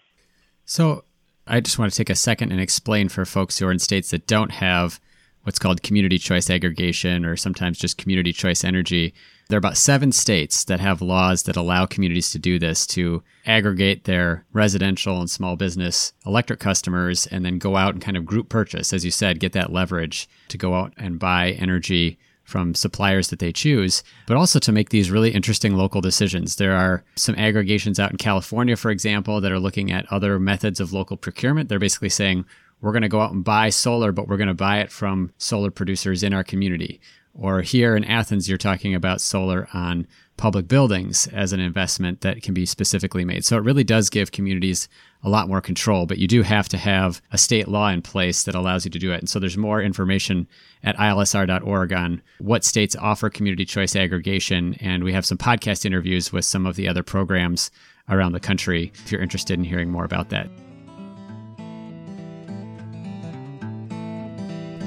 So 0.65 1.05
I 1.47 1.61
just 1.61 1.79
want 1.79 1.93
to 1.93 1.97
take 1.97 2.11
a 2.11 2.15
second 2.15 2.53
and 2.53 2.61
explain 2.61 3.09
for 3.09 3.25
folks 3.25 3.59
who 3.59 3.67
are 3.67 3.73
in 3.73 3.79
states 3.79 4.11
that 4.11 4.27
don't 4.27 4.53
have 4.53 5.01
what's 5.43 5.59
called 5.59 5.83
community 5.83 6.19
choice 6.19 6.49
aggregation 6.49 7.25
or 7.25 7.37
sometimes 7.37 7.79
just 7.79 7.99
community 7.99 8.33
choice 8.33 8.65
energy. 8.65 9.15
There 9.49 9.59
are 9.59 9.59
about 9.59 9.77
seven 9.77 10.11
states 10.11 10.65
that 10.65 10.81
have 10.81 11.03
laws 11.03 11.43
that 11.43 11.57
allow 11.57 11.85
communities 11.85 12.31
to 12.31 12.39
do 12.39 12.59
this 12.59 12.87
to 12.89 13.23
aggregate 13.45 14.05
their 14.05 14.47
residential 14.55 15.21
and 15.21 15.29
small 15.29 15.57
business 15.57 16.15
electric 16.25 16.61
customers 16.61 17.27
and 17.27 17.45
then 17.45 17.59
go 17.59 17.77
out 17.77 17.93
and 17.93 18.03
kind 18.03 18.17
of 18.17 18.25
group 18.25 18.49
purchase, 18.49 18.95
as 18.95 19.05
you 19.05 19.11
said, 19.11 19.39
get 19.39 19.53
that 19.53 19.71
leverage 19.71 20.27
to 20.49 20.57
go 20.57 20.75
out 20.75 20.95
and 20.97 21.19
buy 21.19 21.51
energy 21.51 22.19
from 22.45 22.75
suppliers 22.75 23.29
that 23.29 23.39
they 23.39 23.53
choose, 23.53 24.03
but 24.27 24.37
also 24.37 24.59
to 24.59 24.73
make 24.73 24.91
these 24.91 25.11
really 25.11 25.31
interesting 25.31 25.75
local 25.75 26.01
decisions. 26.01 26.57
There 26.57 26.75
are 26.75 27.03
some 27.17 27.35
aggregations 27.37 27.99
out 27.99 28.11
in 28.11 28.19
California, 28.19 28.77
for 28.77 28.91
example, 28.91 29.41
that 29.41 29.51
are 29.51 29.59
looking 29.59 29.91
at 29.91 30.11
other 30.13 30.39
methods 30.39 30.79
of 30.79 30.93
local 30.93 31.17
procurement. 31.17 31.69
They're 31.69 31.79
basically 31.79 32.11
saying, 32.11 32.45
we're 32.81 32.93
going 32.93 33.03
to 33.03 33.09
go 33.09 33.23
out 33.23 33.33
and 33.33 33.43
buy 33.43 33.71
solar, 33.71 34.13
but 34.13 34.29
we're 34.29 34.37
going 34.37 34.49
to 34.49 34.55
buy 34.55 34.79
it 34.79 34.93
from 34.93 35.33
solar 35.39 35.71
producers 35.71 36.23
in 36.23 36.35
our 36.35 36.45
community. 36.45 37.01
Or 37.35 37.63
here 37.63 37.97
in 37.97 38.05
Athens, 38.05 38.49
you're 38.49 38.59
talking 38.59 38.95
about 38.95 39.21
solar 39.21 39.69
on 39.73 40.07
public 40.37 40.67
buildings 40.67 41.27
as 41.29 41.53
an 41.53 41.61
investment 41.61 42.21
that 42.21 42.43
can 42.43 42.55
be 42.55 42.67
specifically 42.67 43.25
made. 43.25 43.45
So 43.45 43.57
it 43.57 43.63
really 43.63 43.85
does 43.85 44.11
give 44.11 44.33
communities 44.33 44.89
a 45.23 45.29
lot 45.29 45.49
more 45.49 45.61
control, 45.61 46.07
but 46.07 46.19
you 46.19 46.27
do 46.27 46.43
have 46.43 46.69
to 46.71 46.77
have 46.77 47.23
a 47.33 47.39
state 47.39 47.69
law 47.69 47.89
in 47.89 48.03
place 48.03 48.43
that 48.45 48.55
allows 48.55 48.85
you 48.85 48.91
to 48.91 48.99
do 48.99 49.13
it. 49.13 49.21
And 49.21 49.29
so 49.29 49.39
there's 49.39 49.57
more 49.57 49.81
information 49.81 50.49
at 50.83 50.97
ilsr.org 50.97 51.93
on 51.93 52.23
what 52.39 52.65
states 52.65 52.97
offer 52.97 53.31
community 53.31 53.65
choice 53.65 53.97
aggregation. 53.97 54.75
And 54.81 55.05
we 55.05 55.13
have 55.13 55.27
some 55.27 55.39
podcast 55.39 55.87
interviews 55.87 56.33
with 56.33 56.45
some 56.45 56.67
of 56.67 56.77
the 56.77 56.89
other 56.89 57.03
programs 57.03 57.71
around 58.09 58.33
the 58.33 58.41
country 58.41 58.93
if 59.05 59.13
you're 59.13 59.23
interested 59.23 59.59
in 59.59 59.65
hearing 59.65 59.91
more 59.91 60.05
about 60.05 60.31
that. 60.31 60.49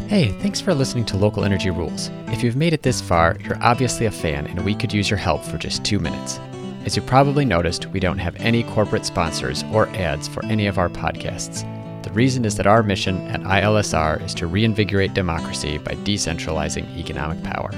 Hey, 0.08 0.30
thanks 0.40 0.62
for 0.62 0.74
listening 0.74 1.04
to 1.08 1.18
Local 1.18 1.44
Energy 1.44 1.70
Rules. 1.70 2.10
If 2.28 2.42
you've 2.42 2.56
made 2.56 2.72
it 2.72 2.82
this 2.82 3.02
far, 3.02 3.36
you're 3.44 3.62
obviously 3.62 4.06
a 4.06 4.12
fan 4.12 4.48
and 4.48 4.64
we 4.64 4.74
could 4.74 4.94
use 4.94 5.10
your 5.10 5.18
help 5.20 5.44
for 5.44 5.58
just 5.58 5.84
two 5.84 6.00
minutes. 6.00 6.40
As 6.86 6.96
you 6.96 7.02
probably 7.02 7.44
noticed, 7.44 7.88
we 7.88 8.00
don't 8.00 8.18
have 8.18 8.34
any 8.38 8.64
corporate 8.64 9.06
sponsors 9.06 9.66
or 9.74 9.90
ads 9.90 10.26
for 10.30 10.46
any 10.46 10.66
of 10.66 10.78
our 10.78 10.88
podcasts. 10.88 11.66
The 12.04 12.14
reason 12.14 12.46
is 12.46 12.56
that 12.56 12.68
our 12.68 12.84
mission 12.84 13.28
at 13.28 13.42
ILSR 13.42 14.24
is 14.24 14.34
to 14.36 14.48
reinvigorate 14.48 15.14
democracy 15.14 15.78
by 15.78 15.92
decentralizing 15.96 16.98
economic 16.98 17.44
power. 17.44 17.72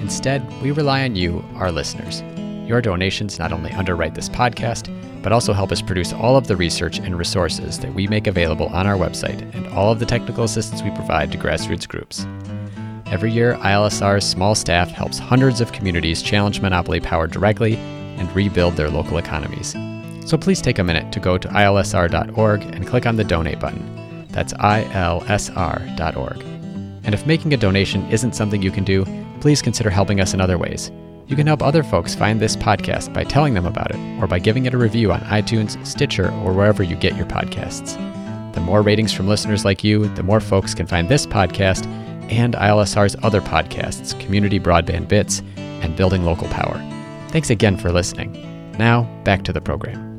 Instead, 0.00 0.44
we 0.60 0.72
rely 0.72 1.04
on 1.04 1.14
you, 1.14 1.44
our 1.54 1.70
listeners. 1.70 2.20
Your 2.66 2.80
donations 2.80 3.38
not 3.38 3.52
only 3.52 3.70
underwrite 3.72 4.14
this 4.14 4.28
podcast, 4.28 4.90
but 5.22 5.32
also 5.32 5.52
help 5.52 5.70
us 5.70 5.82
produce 5.82 6.12
all 6.12 6.36
of 6.36 6.46
the 6.46 6.56
research 6.56 6.98
and 6.98 7.16
resources 7.16 7.78
that 7.80 7.92
we 7.92 8.06
make 8.06 8.26
available 8.26 8.66
on 8.66 8.86
our 8.86 8.96
website 8.96 9.40
and 9.54 9.66
all 9.68 9.92
of 9.92 9.98
the 9.98 10.06
technical 10.06 10.44
assistance 10.44 10.82
we 10.82 10.90
provide 10.90 11.30
to 11.32 11.38
grassroots 11.38 11.86
groups. 11.86 12.26
Every 13.06 13.30
year, 13.30 13.54
ILSR's 13.56 14.24
small 14.24 14.54
staff 14.54 14.90
helps 14.90 15.18
hundreds 15.18 15.60
of 15.60 15.72
communities 15.72 16.22
challenge 16.22 16.60
monopoly 16.60 17.00
power 17.00 17.26
directly 17.26 17.76
and 17.76 18.34
rebuild 18.34 18.74
their 18.74 18.90
local 18.90 19.18
economies. 19.18 19.74
So 20.26 20.38
please 20.38 20.62
take 20.62 20.78
a 20.78 20.84
minute 20.84 21.12
to 21.12 21.20
go 21.20 21.36
to 21.36 21.48
ilsr.org 21.48 22.62
and 22.62 22.86
click 22.86 23.06
on 23.06 23.16
the 23.16 23.24
donate 23.24 23.60
button. 23.60 24.26
That's 24.30 24.54
ilsr.org. 24.54 26.42
And 27.04 27.14
if 27.14 27.26
making 27.26 27.52
a 27.52 27.58
donation 27.58 28.10
isn't 28.10 28.34
something 28.34 28.62
you 28.62 28.70
can 28.70 28.84
do, 28.84 29.04
please 29.40 29.60
consider 29.60 29.90
helping 29.90 30.20
us 30.20 30.32
in 30.32 30.40
other 30.40 30.56
ways. 30.56 30.90
You 31.26 31.36
can 31.36 31.46
help 31.46 31.62
other 31.62 31.82
folks 31.82 32.14
find 32.14 32.38
this 32.38 32.54
podcast 32.54 33.14
by 33.14 33.24
telling 33.24 33.54
them 33.54 33.64
about 33.64 33.90
it 33.90 33.98
or 34.20 34.26
by 34.26 34.38
giving 34.38 34.66
it 34.66 34.74
a 34.74 34.78
review 34.78 35.10
on 35.10 35.20
iTunes, 35.20 35.84
Stitcher, 35.86 36.30
or 36.42 36.52
wherever 36.52 36.82
you 36.82 36.96
get 36.96 37.16
your 37.16 37.26
podcasts. 37.26 37.94
The 38.52 38.60
more 38.60 38.82
ratings 38.82 39.12
from 39.12 39.26
listeners 39.26 39.64
like 39.64 39.82
you, 39.82 40.06
the 40.14 40.22
more 40.22 40.40
folks 40.40 40.74
can 40.74 40.86
find 40.86 41.08
this 41.08 41.26
podcast 41.26 41.86
and 42.30 42.54
ILSR's 42.54 43.16
other 43.22 43.40
podcasts, 43.40 44.18
Community 44.20 44.60
Broadband 44.60 45.08
Bits 45.08 45.42
and 45.56 45.96
Building 45.96 46.24
Local 46.24 46.48
Power. 46.48 46.76
Thanks 47.28 47.50
again 47.50 47.76
for 47.76 47.90
listening. 47.90 48.32
Now, 48.78 49.04
back 49.24 49.44
to 49.44 49.52
the 49.52 49.60
program. 49.60 50.10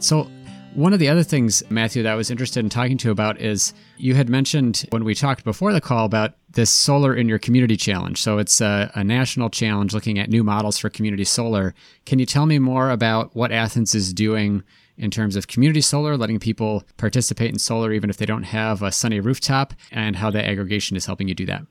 So, 0.00 0.30
one 0.78 0.92
of 0.92 1.00
the 1.00 1.08
other 1.08 1.24
things, 1.24 1.60
Mathew, 1.70 2.04
that 2.04 2.12
I 2.12 2.14
was 2.14 2.30
interested 2.30 2.60
in 2.60 2.70
talking 2.70 2.96
to 2.98 3.08
you 3.08 3.10
about 3.10 3.40
is 3.40 3.74
you 3.96 4.14
had 4.14 4.28
mentioned 4.28 4.86
when 4.90 5.02
we 5.02 5.12
talked 5.12 5.42
before 5.42 5.72
the 5.72 5.80
call 5.80 6.06
about 6.06 6.34
this 6.50 6.70
Solar 6.70 7.16
in 7.16 7.28
Your 7.28 7.40
Community 7.40 7.76
Challenge. 7.76 8.16
So 8.16 8.38
it's 8.38 8.60
a, 8.60 8.88
a, 8.94 9.02
national 9.02 9.50
challenge 9.50 9.92
looking 9.92 10.20
at 10.20 10.30
new 10.30 10.44
models 10.44 10.78
for 10.78 10.88
community 10.88 11.24
solar. 11.24 11.74
Can 12.06 12.20
you 12.20 12.26
tell 12.26 12.46
me 12.46 12.60
more 12.60 12.90
about 12.90 13.34
what 13.34 13.50
Athens 13.50 13.92
is 13.92 14.12
doing 14.12 14.62
in 14.96 15.10
terms 15.10 15.34
of 15.34 15.48
community 15.48 15.80
solar, 15.80 16.16
letting 16.16 16.38
people 16.38 16.84
participate 16.96 17.50
in 17.50 17.58
solar 17.58 17.92
even 17.92 18.08
if 18.08 18.16
they 18.16 18.26
don't 18.26 18.44
have 18.44 18.80
a 18.80 18.92
sunny 18.92 19.18
rooftop, 19.18 19.74
and 19.90 20.14
how 20.14 20.30
the 20.30 20.46
aggregation 20.46 20.96
is 20.96 21.06
helping 21.06 21.26
you 21.26 21.34
do 21.34 21.46
that? 21.46 21.62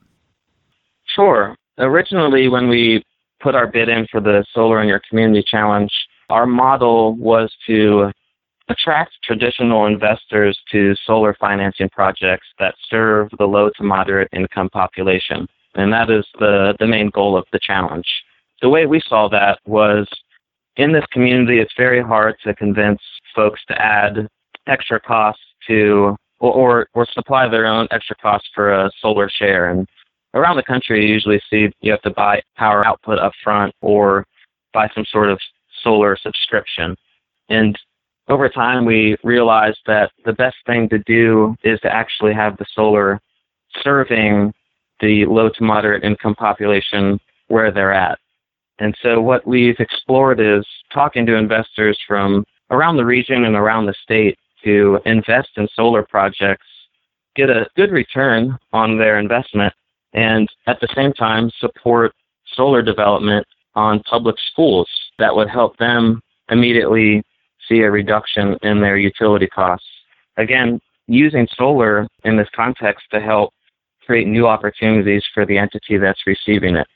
Sure. 1.16 1.56
Originally, 1.78 2.50
when 2.50 2.68
we 2.68 3.02
put 3.40 3.56
our 3.56 3.68
bid 3.68 3.88
in 3.88 4.06
for 4.12 4.20
the 4.20 4.46
Solar 4.54 4.82
in 4.82 4.90
Your 4.90 5.02
Community 5.10 5.46
Challenge, 5.50 5.92
our 6.30 6.46
model 6.46 7.16
was 7.16 7.56
to 7.68 8.12
attract 8.69 9.13
traditional 9.24 9.86
investors 9.86 10.57
to 10.71 10.95
solar 11.05 11.36
financing 11.39 11.89
projects 11.89 12.47
that 12.59 12.75
serve 12.89 13.29
the 13.38 13.45
low 13.45 13.69
to 13.77 13.83
moderate 13.83 14.29
income 14.33 14.69
population. 14.69 15.47
And 15.75 15.91
that 15.93 16.09
is 16.09 16.25
the, 16.39 16.75
the 16.79 16.88
main 16.88 17.09
goal 17.09 17.38
of 17.38 17.45
the 17.51 17.59
challenge. 17.62 18.07
The 18.62 18.69
way 18.69 18.86
we 18.86 19.01
saw 19.07 19.29
that 19.29 19.59
was 19.65 20.07
in 20.75 20.91
this 20.91 21.05
community, 21.12 21.59
it's 21.59 21.74
very 21.77 22.01
hard 22.01 22.36
to 22.43 22.53
convince 22.53 23.00
folks 23.36 23.62
to 23.67 23.81
add 23.81 24.27
extra 24.67 25.00
costs 25.00 25.43
to 25.67 26.15
or, 26.39 26.88
or, 26.93 27.07
supply 27.13 27.47
their 27.47 27.65
own 27.65 27.88
extra 27.89 28.15
costs 28.17 28.47
for 28.53 28.71
a 28.71 28.91
solar 29.01 29.27
share. 29.27 29.71
And 29.71 29.88
around 30.36 30.55
the 30.55 30.63
country, 30.63 31.03
you 31.03 31.12
usually 31.12 31.41
see 31.50 31.69
you 31.81 31.91
have 31.91 32.01
to 32.03 32.12
buy 32.12 32.43
power 32.55 32.86
output 32.86 33.17
up 33.17 33.31
front 33.43 33.74
or 33.81 34.24
buy 34.71 34.88
some 34.93 35.05
sort 35.12 35.29
of 35.29 35.39
solar 35.83 36.15
subscription. 36.21 36.95
And 37.50 37.77
over 38.29 38.50
time, 38.50 38.86
we 38.86 39.15
realized 39.24 39.79
that 39.88 40.12
the 40.25 40.34
best 40.34 40.57
thing 40.65 40.89
to 40.89 41.00
do 41.00 41.55
is 41.63 41.79
to 41.81 41.93
actually 41.93 42.34
have 42.34 42.57
the 42.57 42.65
solar 42.74 43.22
serving 43.81 44.53
the 45.00 45.25
low 45.25 45.50
to 45.50 45.63
moderate 45.63 46.03
income 46.03 46.36
population 46.36 47.19
where 47.48 47.72
they're 47.72 47.93
at. 47.93 48.19
And 48.79 48.96
so 49.01 49.22
what 49.22 49.48
we've 49.48 49.79
explored 49.79 50.39
is 50.39 50.65
talking 50.93 51.25
to 51.25 51.36
investors 51.36 51.98
from 52.07 52.43
around 52.69 52.98
the 52.98 53.05
region 53.05 53.46
and 53.46 53.55
around 53.55 53.86
the 53.86 53.96
state 54.03 54.38
to 54.63 55.00
invest 55.05 55.50
in 55.57 55.67
solar 55.74 56.03
projects, 56.03 56.65
get 57.36 57.50
a 57.50 57.67
good 57.75 57.91
return 57.91 58.57
on 58.74 58.98
their 58.98 59.19
investment, 59.19 59.74
and 60.13 60.50
at 60.67 60.79
the 60.81 60.88
same 60.96 61.13
time 61.13 61.50
support 61.60 62.13
solar 62.55 62.81
development 62.81 63.46
on 63.75 64.01
public 64.03 64.36
schools 64.51 64.89
that 65.19 65.36
would 65.36 65.50
help 65.50 65.77
them 65.77 66.22
immediately 66.50 67.24
see 67.67 67.81
a 67.81 67.91
reduction 67.91 68.57
in 68.62 68.81
their 68.81 68.97
utility 68.97 69.47
costs. 69.47 69.88
Again, 70.38 70.79
using 71.07 71.47
solar 71.55 72.07
in 72.24 72.38
this 72.38 72.50
context 72.55 73.05
to 73.12 73.19
help 73.19 73.53
create 74.05 74.27
new 74.27 74.47
opportunities 74.47 75.24
for 75.33 75.45
the 75.45 75.57
entity 75.57 75.97
that's 75.97 76.25
receiving 76.25 76.75
it. 76.75 76.88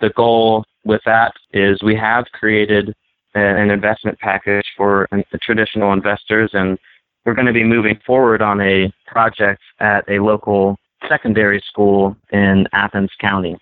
The 0.00 0.10
goal 0.10 0.64
with 0.84 1.02
that 1.06 1.32
is 1.52 1.82
we 1.82 1.96
have 1.96 2.24
created 2.32 2.94
an 3.34 3.70
investment 3.70 4.18
package 4.18 4.66
for 4.76 5.08
traditional 5.42 5.92
investors 5.92 6.50
and 6.52 6.78
we're 7.24 7.34
going 7.34 7.46
to 7.46 7.52
be 7.52 7.64
moving 7.64 7.98
forward 8.06 8.42
on 8.42 8.60
a 8.60 8.92
project 9.06 9.60
at 9.78 10.08
a 10.08 10.18
local 10.18 10.76
secondary 11.08 11.62
school 11.68 12.16
in 12.32 12.66
Athens 12.72 13.10
County. 13.20 13.56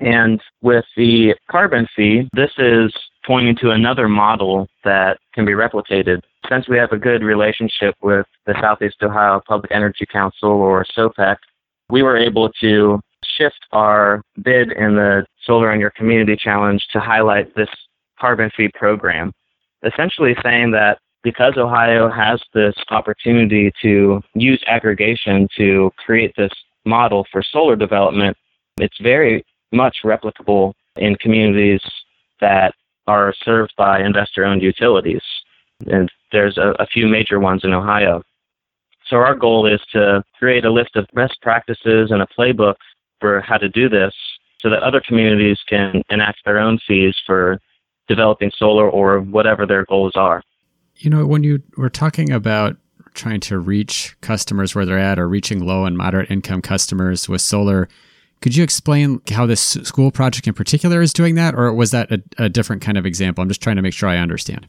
And 0.00 0.40
with 0.62 0.84
the 0.96 1.34
carbon 1.50 1.86
fee, 1.94 2.28
this 2.32 2.50
is 2.58 2.92
pointing 3.24 3.56
to 3.56 3.70
another 3.70 4.08
model 4.08 4.68
that 4.84 5.18
can 5.32 5.44
be 5.44 5.52
replicated. 5.52 6.20
Since 6.48 6.68
we 6.68 6.76
have 6.76 6.92
a 6.92 6.98
good 6.98 7.22
relationship 7.22 7.94
with 8.02 8.26
the 8.46 8.54
Southeast 8.60 8.96
Ohio 9.02 9.40
Public 9.46 9.70
Energy 9.72 10.06
Council, 10.10 10.50
or 10.50 10.84
SOPEC, 10.96 11.36
we 11.88 12.02
were 12.02 12.16
able 12.16 12.50
to 12.60 13.00
shift 13.24 13.66
our 13.72 14.22
bid 14.42 14.72
in 14.72 14.96
the 14.96 15.24
Solar 15.44 15.70
on 15.70 15.78
Your 15.78 15.90
Community 15.90 16.36
Challenge 16.36 16.84
to 16.92 17.00
highlight 17.00 17.54
this 17.54 17.68
carbon 18.18 18.50
fee 18.56 18.70
program, 18.74 19.32
essentially 19.84 20.34
saying 20.42 20.70
that 20.72 20.98
because 21.22 21.54
Ohio 21.56 22.10
has 22.10 22.40
this 22.52 22.74
opportunity 22.90 23.70
to 23.80 24.20
use 24.34 24.62
aggregation 24.66 25.46
to 25.56 25.90
create 26.04 26.32
this 26.36 26.52
model 26.84 27.24
for 27.30 27.42
solar 27.42 27.76
development, 27.76 28.36
it's 28.78 28.98
very 29.00 29.44
much 29.72 29.98
replicable 30.04 30.72
in 30.96 31.14
communities 31.16 31.80
that 32.40 32.74
are 33.06 33.34
served 33.44 33.74
by 33.76 34.00
investor 34.00 34.44
owned 34.44 34.62
utilities. 34.62 35.22
And 35.86 36.10
there's 36.30 36.58
a, 36.58 36.74
a, 36.78 36.86
few 36.86 37.08
major 37.08 37.40
ones 37.40 37.64
in 37.64 37.72
Ohio. 37.72 38.22
So 39.06 39.16
our 39.16 39.34
goal 39.34 39.66
is 39.66 39.80
to 39.92 40.22
create 40.38 40.64
a 40.64 40.70
list 40.70 40.94
of 40.94 41.06
best 41.12 41.40
practices 41.42 42.10
and 42.10 42.22
a 42.22 42.26
playbook 42.26 42.76
for 43.20 43.40
how 43.40 43.58
to 43.58 43.68
do 43.68 43.88
this 43.88 44.14
so 44.60 44.70
that 44.70 44.82
other 44.82 45.00
communities 45.00 45.58
can 45.68 46.02
enact 46.08 46.44
their 46.44 46.58
own 46.58 46.78
fees 46.86 47.16
for 47.26 47.58
developing 48.08 48.52
solar 48.56 48.88
or 48.88 49.20
whatever 49.20 49.66
their 49.66 49.84
goals 49.86 50.12
are. 50.14 50.42
You 50.96 51.10
know, 51.10 51.26
when 51.26 51.42
you 51.42 51.62
were 51.76 51.90
talking 51.90 52.30
about 52.30 52.76
trying 53.14 53.40
to 53.40 53.58
reach 53.58 54.16
customers 54.20 54.74
where 54.74 54.86
they're 54.86 54.98
at 54.98 55.18
or 55.18 55.28
reaching 55.28 55.64
low 55.66 55.84
and 55.84 55.96
moderate 55.96 56.30
income 56.30 56.62
customers 56.62 57.28
with 57.28 57.40
solar, 57.40 57.88
could 58.42 58.56
you 58.56 58.64
explain 58.64 59.20
how 59.30 59.46
this 59.46 59.60
school 59.60 60.10
project 60.10 60.46
in 60.46 60.54
particular 60.54 61.00
is 61.00 61.12
doing 61.12 61.36
that, 61.36 61.54
or 61.54 61.72
was 61.72 61.92
that 61.92 62.10
a, 62.10 62.22
a 62.38 62.48
different 62.48 62.82
kind 62.82 62.98
of 62.98 63.06
example? 63.06 63.40
I'm 63.40 63.48
just 63.48 63.62
trying 63.62 63.76
to 63.76 63.82
make 63.82 63.94
sure 63.94 64.08
I 64.08 64.18
understand. 64.18 64.68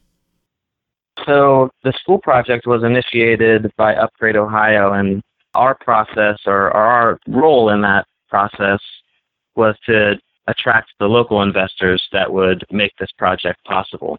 So 1.26 1.70
the 1.84 1.94
school 2.00 2.20
project 2.20 2.68
was 2.68 2.84
initiated 2.84 3.72
by 3.76 3.96
Upgrade 3.96 4.36
Ohio, 4.36 4.94
and 4.94 5.22
our 5.56 5.76
process 5.76 6.40
or, 6.46 6.68
or 6.68 6.84
our 6.84 7.20
role 7.28 7.70
in 7.70 7.82
that 7.82 8.06
process 8.30 8.80
was 9.56 9.76
to 9.86 10.20
attract 10.48 10.90
the 11.00 11.06
local 11.06 11.42
investors 11.42 12.04
that 12.12 12.32
would 12.32 12.66
make 12.72 12.92
this 13.00 13.12
project 13.18 13.64
possible. 13.66 14.18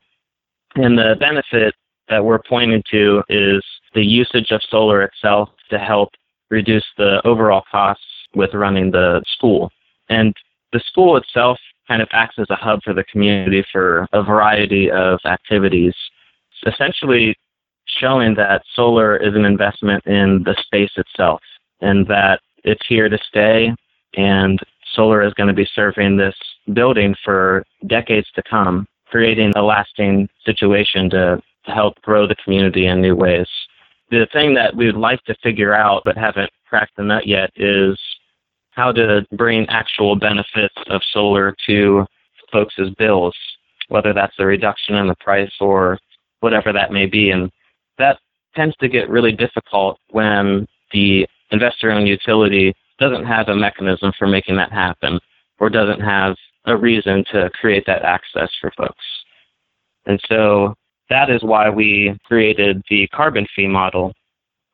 And 0.76 0.98
the 0.98 1.16
benefit 1.18 1.74
that 2.08 2.24
we're 2.24 2.42
pointing 2.48 2.82
to 2.90 3.22
is 3.28 3.62
the 3.94 4.04
usage 4.04 4.50
of 4.50 4.60
solar 4.68 5.02
itself 5.02 5.50
to 5.70 5.78
help 5.78 6.10
reduce 6.50 6.86
the 6.96 7.20
overall 7.26 7.62
costs 7.70 8.04
with 8.34 8.54
running 8.54 8.90
the 8.90 9.22
school. 9.36 9.70
And 10.08 10.34
the 10.72 10.80
school 10.80 11.16
itself 11.16 11.58
kind 11.88 12.02
of 12.02 12.08
acts 12.12 12.36
as 12.38 12.46
a 12.50 12.56
hub 12.56 12.80
for 12.82 12.94
the 12.94 13.04
community 13.04 13.64
for 13.70 14.06
a 14.12 14.22
variety 14.22 14.90
of 14.90 15.18
activities, 15.24 15.94
essentially 16.66 17.36
showing 17.86 18.34
that 18.34 18.62
solar 18.74 19.16
is 19.16 19.34
an 19.34 19.44
investment 19.44 20.04
in 20.06 20.42
the 20.44 20.56
space 20.64 20.92
itself 20.96 21.40
and 21.80 22.06
that 22.06 22.40
it's 22.64 22.84
here 22.88 23.08
to 23.08 23.18
stay 23.28 23.74
and 24.16 24.58
solar 24.94 25.22
is 25.22 25.34
going 25.34 25.48
to 25.48 25.54
be 25.54 25.68
serving 25.74 26.16
this 26.16 26.34
building 26.72 27.14
for 27.24 27.64
decades 27.86 28.28
to 28.34 28.42
come, 28.48 28.86
creating 29.06 29.52
a 29.56 29.62
lasting 29.62 30.28
situation 30.44 31.10
to, 31.10 31.40
to 31.66 31.70
help 31.70 32.00
grow 32.02 32.26
the 32.26 32.36
community 32.36 32.86
in 32.86 33.00
new 33.00 33.14
ways. 33.14 33.48
The 34.10 34.26
thing 34.32 34.54
that 34.54 34.74
we 34.74 34.86
would 34.86 34.96
like 34.96 35.22
to 35.24 35.34
figure 35.42 35.74
out 35.74 36.02
but 36.04 36.16
haven't 36.16 36.50
cracked 36.68 36.96
the 36.96 37.02
nut 37.02 37.26
yet 37.26 37.50
is 37.56 37.98
how 38.74 38.92
to 38.92 39.26
bring 39.32 39.66
actual 39.68 40.16
benefits 40.16 40.74
of 40.88 41.00
solar 41.12 41.54
to 41.66 42.06
folks' 42.52 42.74
bills, 42.98 43.36
whether 43.88 44.12
that's 44.12 44.34
a 44.38 44.46
reduction 44.46 44.96
in 44.96 45.06
the 45.06 45.14
price 45.16 45.52
or 45.60 45.98
whatever 46.40 46.72
that 46.72 46.92
may 46.92 47.06
be. 47.06 47.30
And 47.30 47.50
that 47.98 48.18
tends 48.54 48.76
to 48.76 48.88
get 48.88 49.08
really 49.08 49.32
difficult 49.32 49.98
when 50.10 50.66
the 50.92 51.26
investor 51.50 51.90
owned 51.90 52.08
utility 52.08 52.74
doesn't 52.98 53.24
have 53.24 53.48
a 53.48 53.56
mechanism 53.56 54.12
for 54.18 54.26
making 54.26 54.56
that 54.56 54.72
happen 54.72 55.18
or 55.58 55.68
doesn't 55.68 56.00
have 56.00 56.36
a 56.66 56.76
reason 56.76 57.24
to 57.32 57.50
create 57.50 57.84
that 57.86 58.02
access 58.02 58.50
for 58.60 58.72
folks. 58.76 59.04
And 60.06 60.20
so 60.28 60.74
that 61.10 61.30
is 61.30 61.42
why 61.42 61.70
we 61.70 62.16
created 62.24 62.82
the 62.88 63.06
carbon 63.08 63.46
fee 63.54 63.66
model 63.66 64.12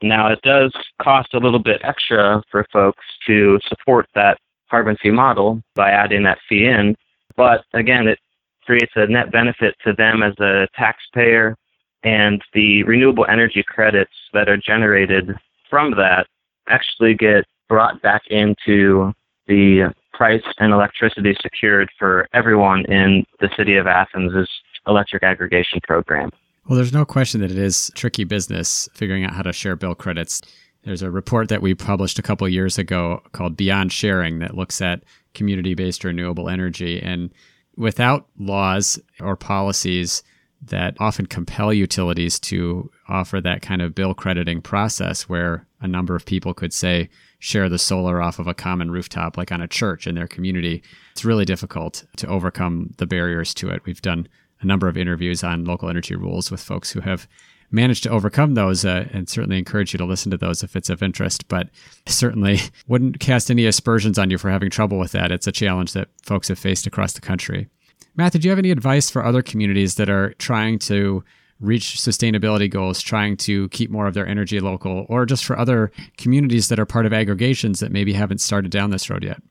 now, 0.02 0.32
it 0.32 0.40
does 0.42 0.72
cost 1.00 1.34
a 1.34 1.38
little 1.38 1.58
bit 1.58 1.80
extra 1.84 2.42
for 2.50 2.66
folks 2.72 3.04
to 3.26 3.58
support 3.68 4.06
that 4.14 4.38
carbon 4.70 4.96
fee 5.02 5.10
model 5.10 5.62
by 5.74 5.90
adding 5.90 6.22
that 6.22 6.38
fee 6.48 6.66
in, 6.66 6.96
but 7.36 7.64
again, 7.74 8.06
it 8.08 8.18
creates 8.64 8.92
a 8.94 9.06
net 9.06 9.32
benefit 9.32 9.74
to 9.84 9.92
them 9.92 10.22
as 10.22 10.38
a 10.38 10.66
taxpayer, 10.76 11.56
and 12.02 12.42
the 12.54 12.82
renewable 12.84 13.26
energy 13.28 13.62
credits 13.66 14.12
that 14.32 14.48
are 14.48 14.56
generated 14.56 15.30
from 15.68 15.90
that 15.92 16.26
actually 16.68 17.14
get 17.14 17.44
brought 17.68 18.00
back 18.02 18.22
into 18.28 19.12
the 19.48 19.92
price 20.12 20.42
and 20.58 20.72
electricity 20.72 21.36
secured 21.42 21.90
for 21.98 22.28
everyone 22.32 22.84
in 22.86 23.24
the 23.40 23.50
city 23.56 23.76
of 23.76 23.86
Athens' 23.86 24.48
electric 24.86 25.22
aggregation 25.22 25.80
program. 25.82 26.30
Well, 26.68 26.76
there's 26.76 26.92
no 26.92 27.04
question 27.04 27.40
that 27.40 27.50
it 27.50 27.58
is 27.58 27.90
tricky 27.94 28.24
business 28.24 28.88
figuring 28.94 29.24
out 29.24 29.34
how 29.34 29.42
to 29.42 29.52
share 29.52 29.76
bill 29.76 29.94
credits. 29.94 30.40
There's 30.84 31.02
a 31.02 31.10
report 31.10 31.48
that 31.48 31.62
we 31.62 31.74
published 31.74 32.18
a 32.18 32.22
couple 32.22 32.48
years 32.48 32.78
ago 32.78 33.22
called 33.32 33.56
Beyond 33.56 33.92
Sharing 33.92 34.38
that 34.38 34.56
looks 34.56 34.80
at 34.80 35.02
community 35.34 35.74
based 35.74 36.04
renewable 36.04 36.48
energy. 36.48 37.00
And 37.02 37.30
without 37.76 38.28
laws 38.38 38.98
or 39.20 39.36
policies 39.36 40.22
that 40.62 40.94
often 41.00 41.26
compel 41.26 41.72
utilities 41.72 42.38
to 42.38 42.90
offer 43.08 43.40
that 43.40 43.62
kind 43.62 43.80
of 43.80 43.94
bill 43.94 44.14
crediting 44.14 44.60
process 44.60 45.28
where 45.28 45.66
a 45.80 45.88
number 45.88 46.14
of 46.14 46.26
people 46.26 46.52
could 46.52 46.72
say 46.72 47.08
share 47.38 47.70
the 47.70 47.78
solar 47.78 48.20
off 48.20 48.38
of 48.38 48.46
a 48.46 48.52
common 48.52 48.90
rooftop 48.90 49.38
like 49.38 49.50
on 49.50 49.62
a 49.62 49.68
church 49.68 50.06
in 50.06 50.14
their 50.14 50.26
community 50.26 50.82
it's 51.12 51.24
really 51.24 51.46
difficult 51.46 52.04
to 52.16 52.26
overcome 52.26 52.90
the 52.98 53.06
barriers 53.06 53.54
to 53.54 53.70
it 53.70 53.80
we've 53.86 54.02
done 54.02 54.28
a 54.60 54.66
number 54.66 54.88
of 54.88 54.96
interviews 54.96 55.42
on 55.42 55.64
local 55.64 55.88
energy 55.88 56.14
rules 56.14 56.50
with 56.50 56.60
folks 56.60 56.90
who 56.90 57.00
have 57.00 57.26
managed 57.70 58.02
to 58.02 58.10
overcome 58.10 58.54
those 58.54 58.84
uh, 58.84 59.06
and 59.12 59.28
certainly 59.28 59.58
encourage 59.58 59.92
you 59.92 59.98
to 59.98 60.04
listen 60.04 60.30
to 60.30 60.36
those 60.36 60.62
if 60.62 60.74
it's 60.74 60.90
of 60.90 61.02
interest 61.02 61.46
but 61.48 61.68
certainly 62.06 62.58
wouldn't 62.88 63.20
cast 63.20 63.50
any 63.50 63.66
aspersions 63.66 64.18
on 64.18 64.30
you 64.30 64.38
for 64.38 64.50
having 64.50 64.70
trouble 64.70 64.98
with 64.98 65.12
that. 65.12 65.30
It's 65.30 65.46
a 65.46 65.52
challenge 65.52 65.92
that 65.92 66.08
folks 66.22 66.48
have 66.48 66.58
faced 66.58 66.86
across 66.86 67.12
the 67.12 67.20
country. 67.20 67.68
Mathew 68.16 68.40
do 68.40 68.48
you 68.48 68.50
have 68.50 68.58
any 68.58 68.70
advice 68.70 69.08
for 69.08 69.24
other 69.24 69.42
communities 69.42 69.94
that 69.94 70.10
are 70.10 70.34
trying 70.34 70.78
to 70.80 71.24
reach 71.60 71.96
sustainability 71.96 72.68
goals 72.70 73.00
trying 73.00 73.36
to 73.36 73.68
keep 73.68 73.90
more 73.90 74.06
of 74.06 74.14
their 74.14 74.26
energy 74.26 74.60
local 74.60 75.06
or 75.08 75.26
just 75.26 75.44
for 75.44 75.58
other 75.58 75.92
communities 76.16 76.68
that 76.68 76.80
are 76.80 76.86
part 76.86 77.06
of 77.06 77.12
aggregations 77.12 77.80
that 77.80 77.92
maybe 77.92 78.12
haven't 78.12 78.40
started 78.40 78.70
down 78.70 78.90
this 78.90 79.10
road 79.10 79.22
yet? 79.22 79.42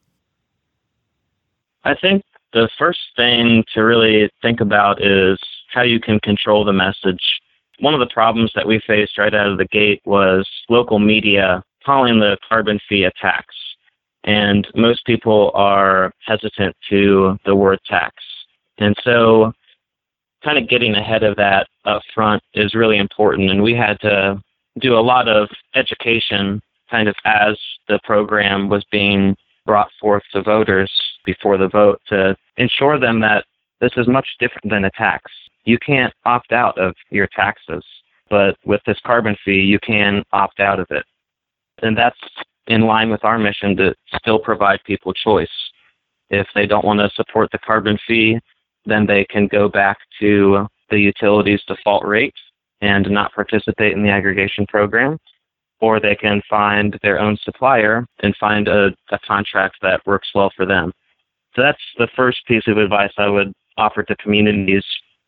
I 1.83 1.95
think 1.95 2.23
the 2.53 2.69
first 2.77 2.99
thing 3.15 3.63
to 3.73 3.81
really 3.81 4.29
think 4.41 4.61
about 4.61 5.03
is 5.03 5.39
how 5.71 5.81
you 5.81 5.99
can 5.99 6.19
control 6.19 6.65
the 6.65 6.73
message. 6.73 7.39
One 7.79 7.93
of 7.93 7.99
the 7.99 8.13
problems 8.13 8.51
that 8.55 8.67
we 8.67 8.81
faced 8.85 9.17
right 9.17 9.33
out 9.33 9.47
of 9.47 9.57
the 9.57 9.67
gate 9.67 10.01
was 10.05 10.47
local 10.69 10.99
media 10.99 11.63
calling 11.85 12.19
the 12.19 12.37
carbon 12.47 12.79
fee 12.89 13.03
a 13.03 13.11
tax. 13.21 13.45
And 14.23 14.67
most 14.75 15.05
people 15.05 15.51
are 15.53 16.11
hesitant 16.25 16.75
to 16.89 17.37
the 17.45 17.55
word 17.55 17.79
tax. 17.85 18.15
And 18.77 18.95
so, 19.03 19.53
kind 20.43 20.57
of 20.57 20.69
getting 20.69 20.95
ahead 20.95 21.23
of 21.23 21.35
that 21.37 21.67
up 21.85 22.01
front 22.13 22.41
is 22.53 22.73
really 22.73 22.97
important. 22.97 23.49
And 23.49 23.63
we 23.63 23.73
had 23.73 23.99
to 24.01 24.41
do 24.79 24.97
a 24.97 24.99
lot 24.99 25.27
of 25.27 25.49
education 25.75 26.61
kind 26.89 27.07
of 27.07 27.15
as 27.25 27.57
the 27.87 27.99
program 28.03 28.69
was 28.69 28.83
being 28.91 29.35
brought 29.65 29.89
forth 30.01 30.23
to 30.33 30.41
voters 30.41 30.91
before 31.31 31.57
the 31.57 31.67
vote 31.67 32.01
to 32.07 32.35
ensure 32.57 32.99
them 32.99 33.19
that 33.19 33.45
this 33.81 33.91
is 33.97 34.07
much 34.07 34.27
different 34.39 34.69
than 34.69 34.85
a 34.85 34.91
tax. 34.91 35.31
You 35.63 35.77
can't 35.77 36.13
opt 36.25 36.51
out 36.51 36.75
of 36.79 36.95
your 37.11 37.27
taxes, 37.27 37.83
but 38.29 38.57
with 38.65 38.81
this 38.87 38.99
carbon 39.05 39.35
fee, 39.45 39.61
you 39.61 39.79
can 39.79 40.23
opt 40.33 40.59
out 40.59 40.79
of 40.79 40.87
it. 40.89 41.05
And 41.83 41.95
that's 41.95 42.19
in 42.67 42.81
line 42.81 43.09
with 43.11 43.23
our 43.23 43.37
mission 43.37 43.75
to 43.77 43.95
still 44.15 44.39
provide 44.39 44.79
people 44.85 45.13
choice. 45.13 45.55
If 46.31 46.47
they 46.55 46.65
don't 46.65 46.85
want 46.85 46.99
to 46.99 47.09
support 47.15 47.49
the 47.51 47.59
carbon 47.59 47.97
fee, 48.07 48.39
then 48.85 49.05
they 49.05 49.23
can 49.25 49.47
go 49.47 49.69
back 49.69 49.97
to 50.19 50.67
the 50.89 50.99
utility's 50.99 51.61
default 51.67 52.05
rate 52.05 52.33
and 52.81 53.07
not 53.09 53.33
participate 53.33 53.93
in 53.93 54.03
the 54.03 54.09
aggregation 54.09 54.65
program, 54.67 55.19
or 55.79 55.99
they 55.99 56.15
can 56.15 56.41
find 56.49 56.97
their 57.03 57.19
own 57.19 57.37
supplier 57.43 58.05
and 58.23 58.35
find 58.37 58.67
a, 58.67 58.89
a 59.11 59.19
contract 59.27 59.75
that 59.81 60.05
works 60.07 60.29
well 60.33 60.51
for 60.55 60.65
them. 60.65 60.91
So 61.55 61.61
that's 61.61 61.81
the 61.97 62.07
first 62.15 62.45
piece 62.45 62.67
of 62.67 62.77
advice 62.77 63.11
I 63.17 63.27
would 63.27 63.53
offer 63.77 64.03
to 64.03 64.15
communities. 64.17 64.83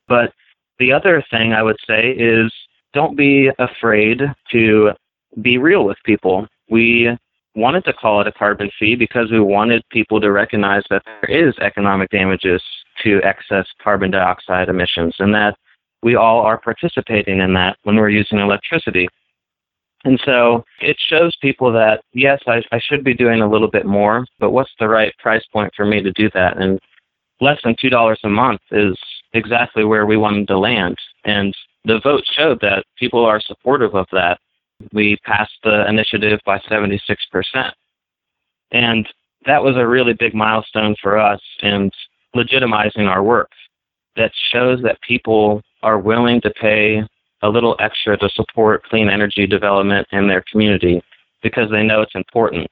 But 0.07 0.33
the 0.79 0.91
other 0.91 1.23
thing 1.31 1.53
I 1.53 1.63
would 1.63 1.77
say 1.87 2.11
is 2.11 2.51
don't 2.93 3.15
be 3.15 3.49
afraid 3.59 4.21
to 4.51 4.91
be 5.41 5.57
real 5.57 5.85
with 5.85 5.97
people. 6.05 6.47
We 6.69 7.09
wanted 7.55 7.83
to 7.85 7.93
call 7.93 8.21
it 8.21 8.27
a 8.27 8.31
carbon 8.31 8.69
fee 8.79 8.95
because 8.95 9.31
we 9.31 9.39
wanted 9.39 9.83
people 9.89 10.21
to 10.21 10.31
recognize 10.31 10.83
that 10.89 11.03
there 11.05 11.47
is 11.47 11.53
economic 11.59 12.09
damages 12.09 12.61
to 13.03 13.21
excess 13.23 13.65
carbon 13.81 14.11
dioxide 14.11 14.69
emissions 14.69 15.15
and 15.19 15.33
that 15.33 15.57
we 16.03 16.15
all 16.15 16.41
are 16.41 16.59
participating 16.59 17.39
in 17.39 17.53
that 17.53 17.77
when 17.83 17.95
we're 17.95 18.09
using 18.09 18.39
electricity. 18.39 19.07
And 20.03 20.19
so 20.25 20.65
it 20.79 20.97
shows 20.99 21.35
people 21.41 21.71
that, 21.73 22.03
yes, 22.13 22.41
I, 22.47 22.63
I 22.71 22.79
should 22.79 23.03
be 23.03 23.13
doing 23.13 23.41
a 23.41 23.49
little 23.49 23.69
bit 23.69 23.85
more, 23.85 24.25
but 24.39 24.51
what's 24.51 24.71
the 24.79 24.87
right 24.87 25.13
price 25.19 25.45
point 25.53 25.73
for 25.75 25.85
me 25.85 26.01
to 26.01 26.11
do 26.11 26.29
that? 26.33 26.57
And 26.57 26.79
less 27.39 27.59
than 27.63 27.75
$2 27.75 28.15
a 28.23 28.29
month 28.29 28.61
is 28.71 28.97
exactly 29.33 29.83
where 29.83 30.05
we 30.05 30.17
wanted 30.17 30.47
to 30.47 30.57
land. 30.57 30.97
And 31.23 31.53
the 31.85 31.99
vote 31.99 32.23
showed 32.35 32.61
that 32.61 32.85
people 32.97 33.25
are 33.25 33.39
supportive 33.41 33.95
of 33.95 34.07
that. 34.11 34.39
We 34.91 35.17
passed 35.23 35.53
the 35.63 35.87
initiative 35.87 36.39
by 36.45 36.57
76%. 36.59 36.99
And 38.71 39.07
that 39.45 39.63
was 39.63 39.75
a 39.75 39.87
really 39.87 40.13
big 40.13 40.33
milestone 40.33 40.95
for 41.01 41.17
us 41.19 41.41
in 41.61 41.91
legitimizing 42.35 43.07
our 43.07 43.23
work 43.23 43.49
that 44.15 44.31
shows 44.51 44.81
that 44.83 45.01
people 45.01 45.61
are 45.83 45.99
willing 45.99 46.41
to 46.41 46.49
pay 46.51 47.03
a 47.41 47.49
little 47.49 47.75
extra 47.79 48.17
to 48.17 48.29
support 48.29 48.83
clean 48.83 49.09
energy 49.09 49.47
development 49.47 50.07
in 50.11 50.27
their 50.27 50.43
community 50.51 51.01
because 51.41 51.69
they 51.71 51.83
know 51.83 52.01
it's 52.01 52.15
important. 52.15 52.67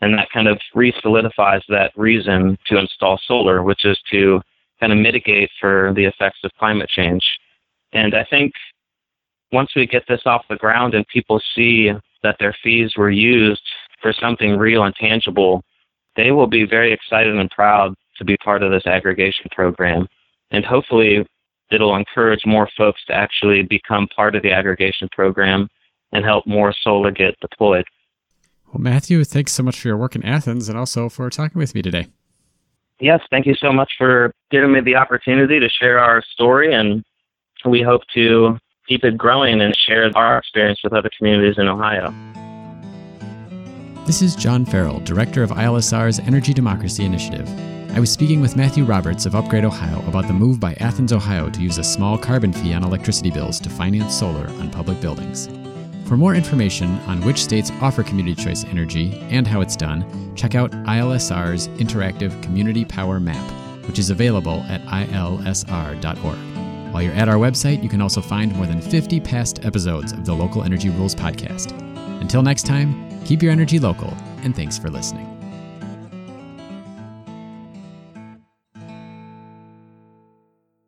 And 0.00 0.14
that 0.18 0.30
kind 0.30 0.48
of 0.48 0.58
re 0.74 0.92
solidifies 1.00 1.62
that 1.68 1.92
reason 1.96 2.58
to 2.66 2.78
install 2.78 3.20
solar, 3.26 3.62
which 3.62 3.84
is 3.84 3.98
to 4.10 4.40
kind 4.80 4.92
of 4.92 4.98
mitigate 4.98 5.50
for 5.60 5.92
the 5.94 6.04
effects 6.04 6.38
of 6.42 6.50
climate 6.58 6.88
change. 6.88 7.22
And 7.92 8.14
I 8.14 8.24
think 8.24 8.52
once 9.52 9.70
we 9.76 9.86
get 9.86 10.04
this 10.08 10.22
off 10.24 10.44
the 10.48 10.56
ground 10.56 10.94
and 10.94 11.06
people 11.08 11.40
see 11.54 11.90
that 12.22 12.36
their 12.38 12.56
fees 12.62 12.94
were 12.96 13.10
used 13.10 13.62
for 14.00 14.12
something 14.12 14.56
real 14.56 14.84
and 14.84 14.94
tangible, 14.94 15.62
they 16.16 16.30
will 16.30 16.46
be 16.46 16.64
very 16.64 16.92
excited 16.92 17.36
and 17.36 17.50
proud 17.50 17.94
to 18.16 18.24
be 18.24 18.36
part 18.38 18.62
of 18.62 18.70
this 18.70 18.86
aggregation 18.86 19.46
program. 19.52 20.06
And 20.50 20.64
hopefully, 20.64 21.26
it'll 21.70 21.96
encourage 21.96 22.44
more 22.44 22.68
folks 22.76 23.04
to 23.06 23.14
actually 23.14 23.62
become 23.62 24.08
part 24.08 24.34
of 24.34 24.42
the 24.42 24.52
aggregation 24.52 25.08
program 25.12 25.68
and 26.12 26.24
help 26.24 26.46
more 26.46 26.74
solar 26.82 27.10
get 27.10 27.38
deployed. 27.40 27.84
Well, 28.72 28.80
Mathew, 28.80 29.24
thanks 29.24 29.52
so 29.52 29.62
much 29.62 29.80
for 29.80 29.88
your 29.88 29.96
work 29.96 30.14
in 30.14 30.24
Athens 30.24 30.68
and 30.68 30.78
also 30.78 31.08
for 31.08 31.28
talking 31.30 31.58
with 31.58 31.74
me 31.74 31.82
today. 31.82 32.08
Yes, 33.00 33.20
thank 33.30 33.46
you 33.46 33.54
so 33.54 33.72
much 33.72 33.92
for 33.96 34.32
giving 34.50 34.72
me 34.72 34.80
the 34.80 34.94
opportunity 34.94 35.58
to 35.58 35.68
share 35.68 35.98
our 35.98 36.22
story, 36.32 36.74
and 36.74 37.02
we 37.64 37.82
hope 37.82 38.02
to 38.14 38.58
keep 38.86 39.04
it 39.04 39.16
growing 39.16 39.60
and 39.60 39.74
share 39.76 40.10
our 40.16 40.38
experience 40.38 40.80
with 40.84 40.92
other 40.92 41.10
communities 41.16 41.56
in 41.58 41.66
Ohio. 41.66 42.12
This 44.04 44.22
is 44.22 44.34
John 44.34 44.64
Farrell, 44.64 45.00
Director 45.00 45.42
of 45.42 45.50
ILSR's 45.50 46.18
Energy 46.18 46.52
Democracy 46.52 47.04
Initiative. 47.04 47.48
I 47.92 47.98
was 47.98 48.10
speaking 48.10 48.40
with 48.40 48.56
Mathew 48.56 48.84
Roberts 48.84 49.26
of 49.26 49.34
Upgrade 49.34 49.64
Ohio 49.64 50.06
about 50.08 50.28
the 50.28 50.32
move 50.32 50.60
by 50.60 50.74
Athens, 50.74 51.12
Ohio 51.12 51.50
to 51.50 51.60
use 51.60 51.76
a 51.76 51.84
small 51.84 52.16
carbon 52.16 52.52
fee 52.52 52.72
on 52.72 52.84
electricity 52.84 53.30
bills 53.30 53.58
to 53.60 53.68
finance 53.68 54.16
solar 54.16 54.46
on 54.48 54.70
public 54.70 55.00
buildings. 55.00 55.48
For 56.06 56.16
more 56.16 56.36
information 56.36 56.98
on 57.00 57.20
which 57.22 57.42
states 57.42 57.72
offer 57.80 58.04
community 58.04 58.40
choice 58.40 58.64
energy 58.64 59.18
and 59.30 59.46
how 59.46 59.60
it's 59.60 59.76
done, 59.76 60.34
check 60.36 60.54
out 60.54 60.70
ILSR's 60.70 61.66
Interactive 61.68 62.40
Community 62.44 62.84
Power 62.84 63.18
Map, 63.18 63.50
which 63.88 63.98
is 63.98 64.10
available 64.10 64.64
at 64.68 64.82
ilsr.org. 64.82 66.38
While 66.92 67.02
you're 67.02 67.12
at 67.14 67.28
our 67.28 67.36
website, 67.36 67.82
you 67.82 67.88
can 67.88 68.00
also 68.00 68.20
find 68.20 68.54
more 68.54 68.66
than 68.66 68.80
50 68.80 69.18
past 69.20 69.64
episodes 69.64 70.12
of 70.12 70.24
the 70.24 70.34
Local 70.34 70.62
Energy 70.62 70.90
Rules 70.90 71.14
podcast. 71.14 71.72
Until 72.20 72.42
next 72.42 72.66
time, 72.66 73.24
keep 73.24 73.42
your 73.42 73.52
energy 73.52 73.80
local, 73.80 74.16
and 74.42 74.54
thanks 74.54 74.78
for 74.78 74.90
listening. 74.90 75.39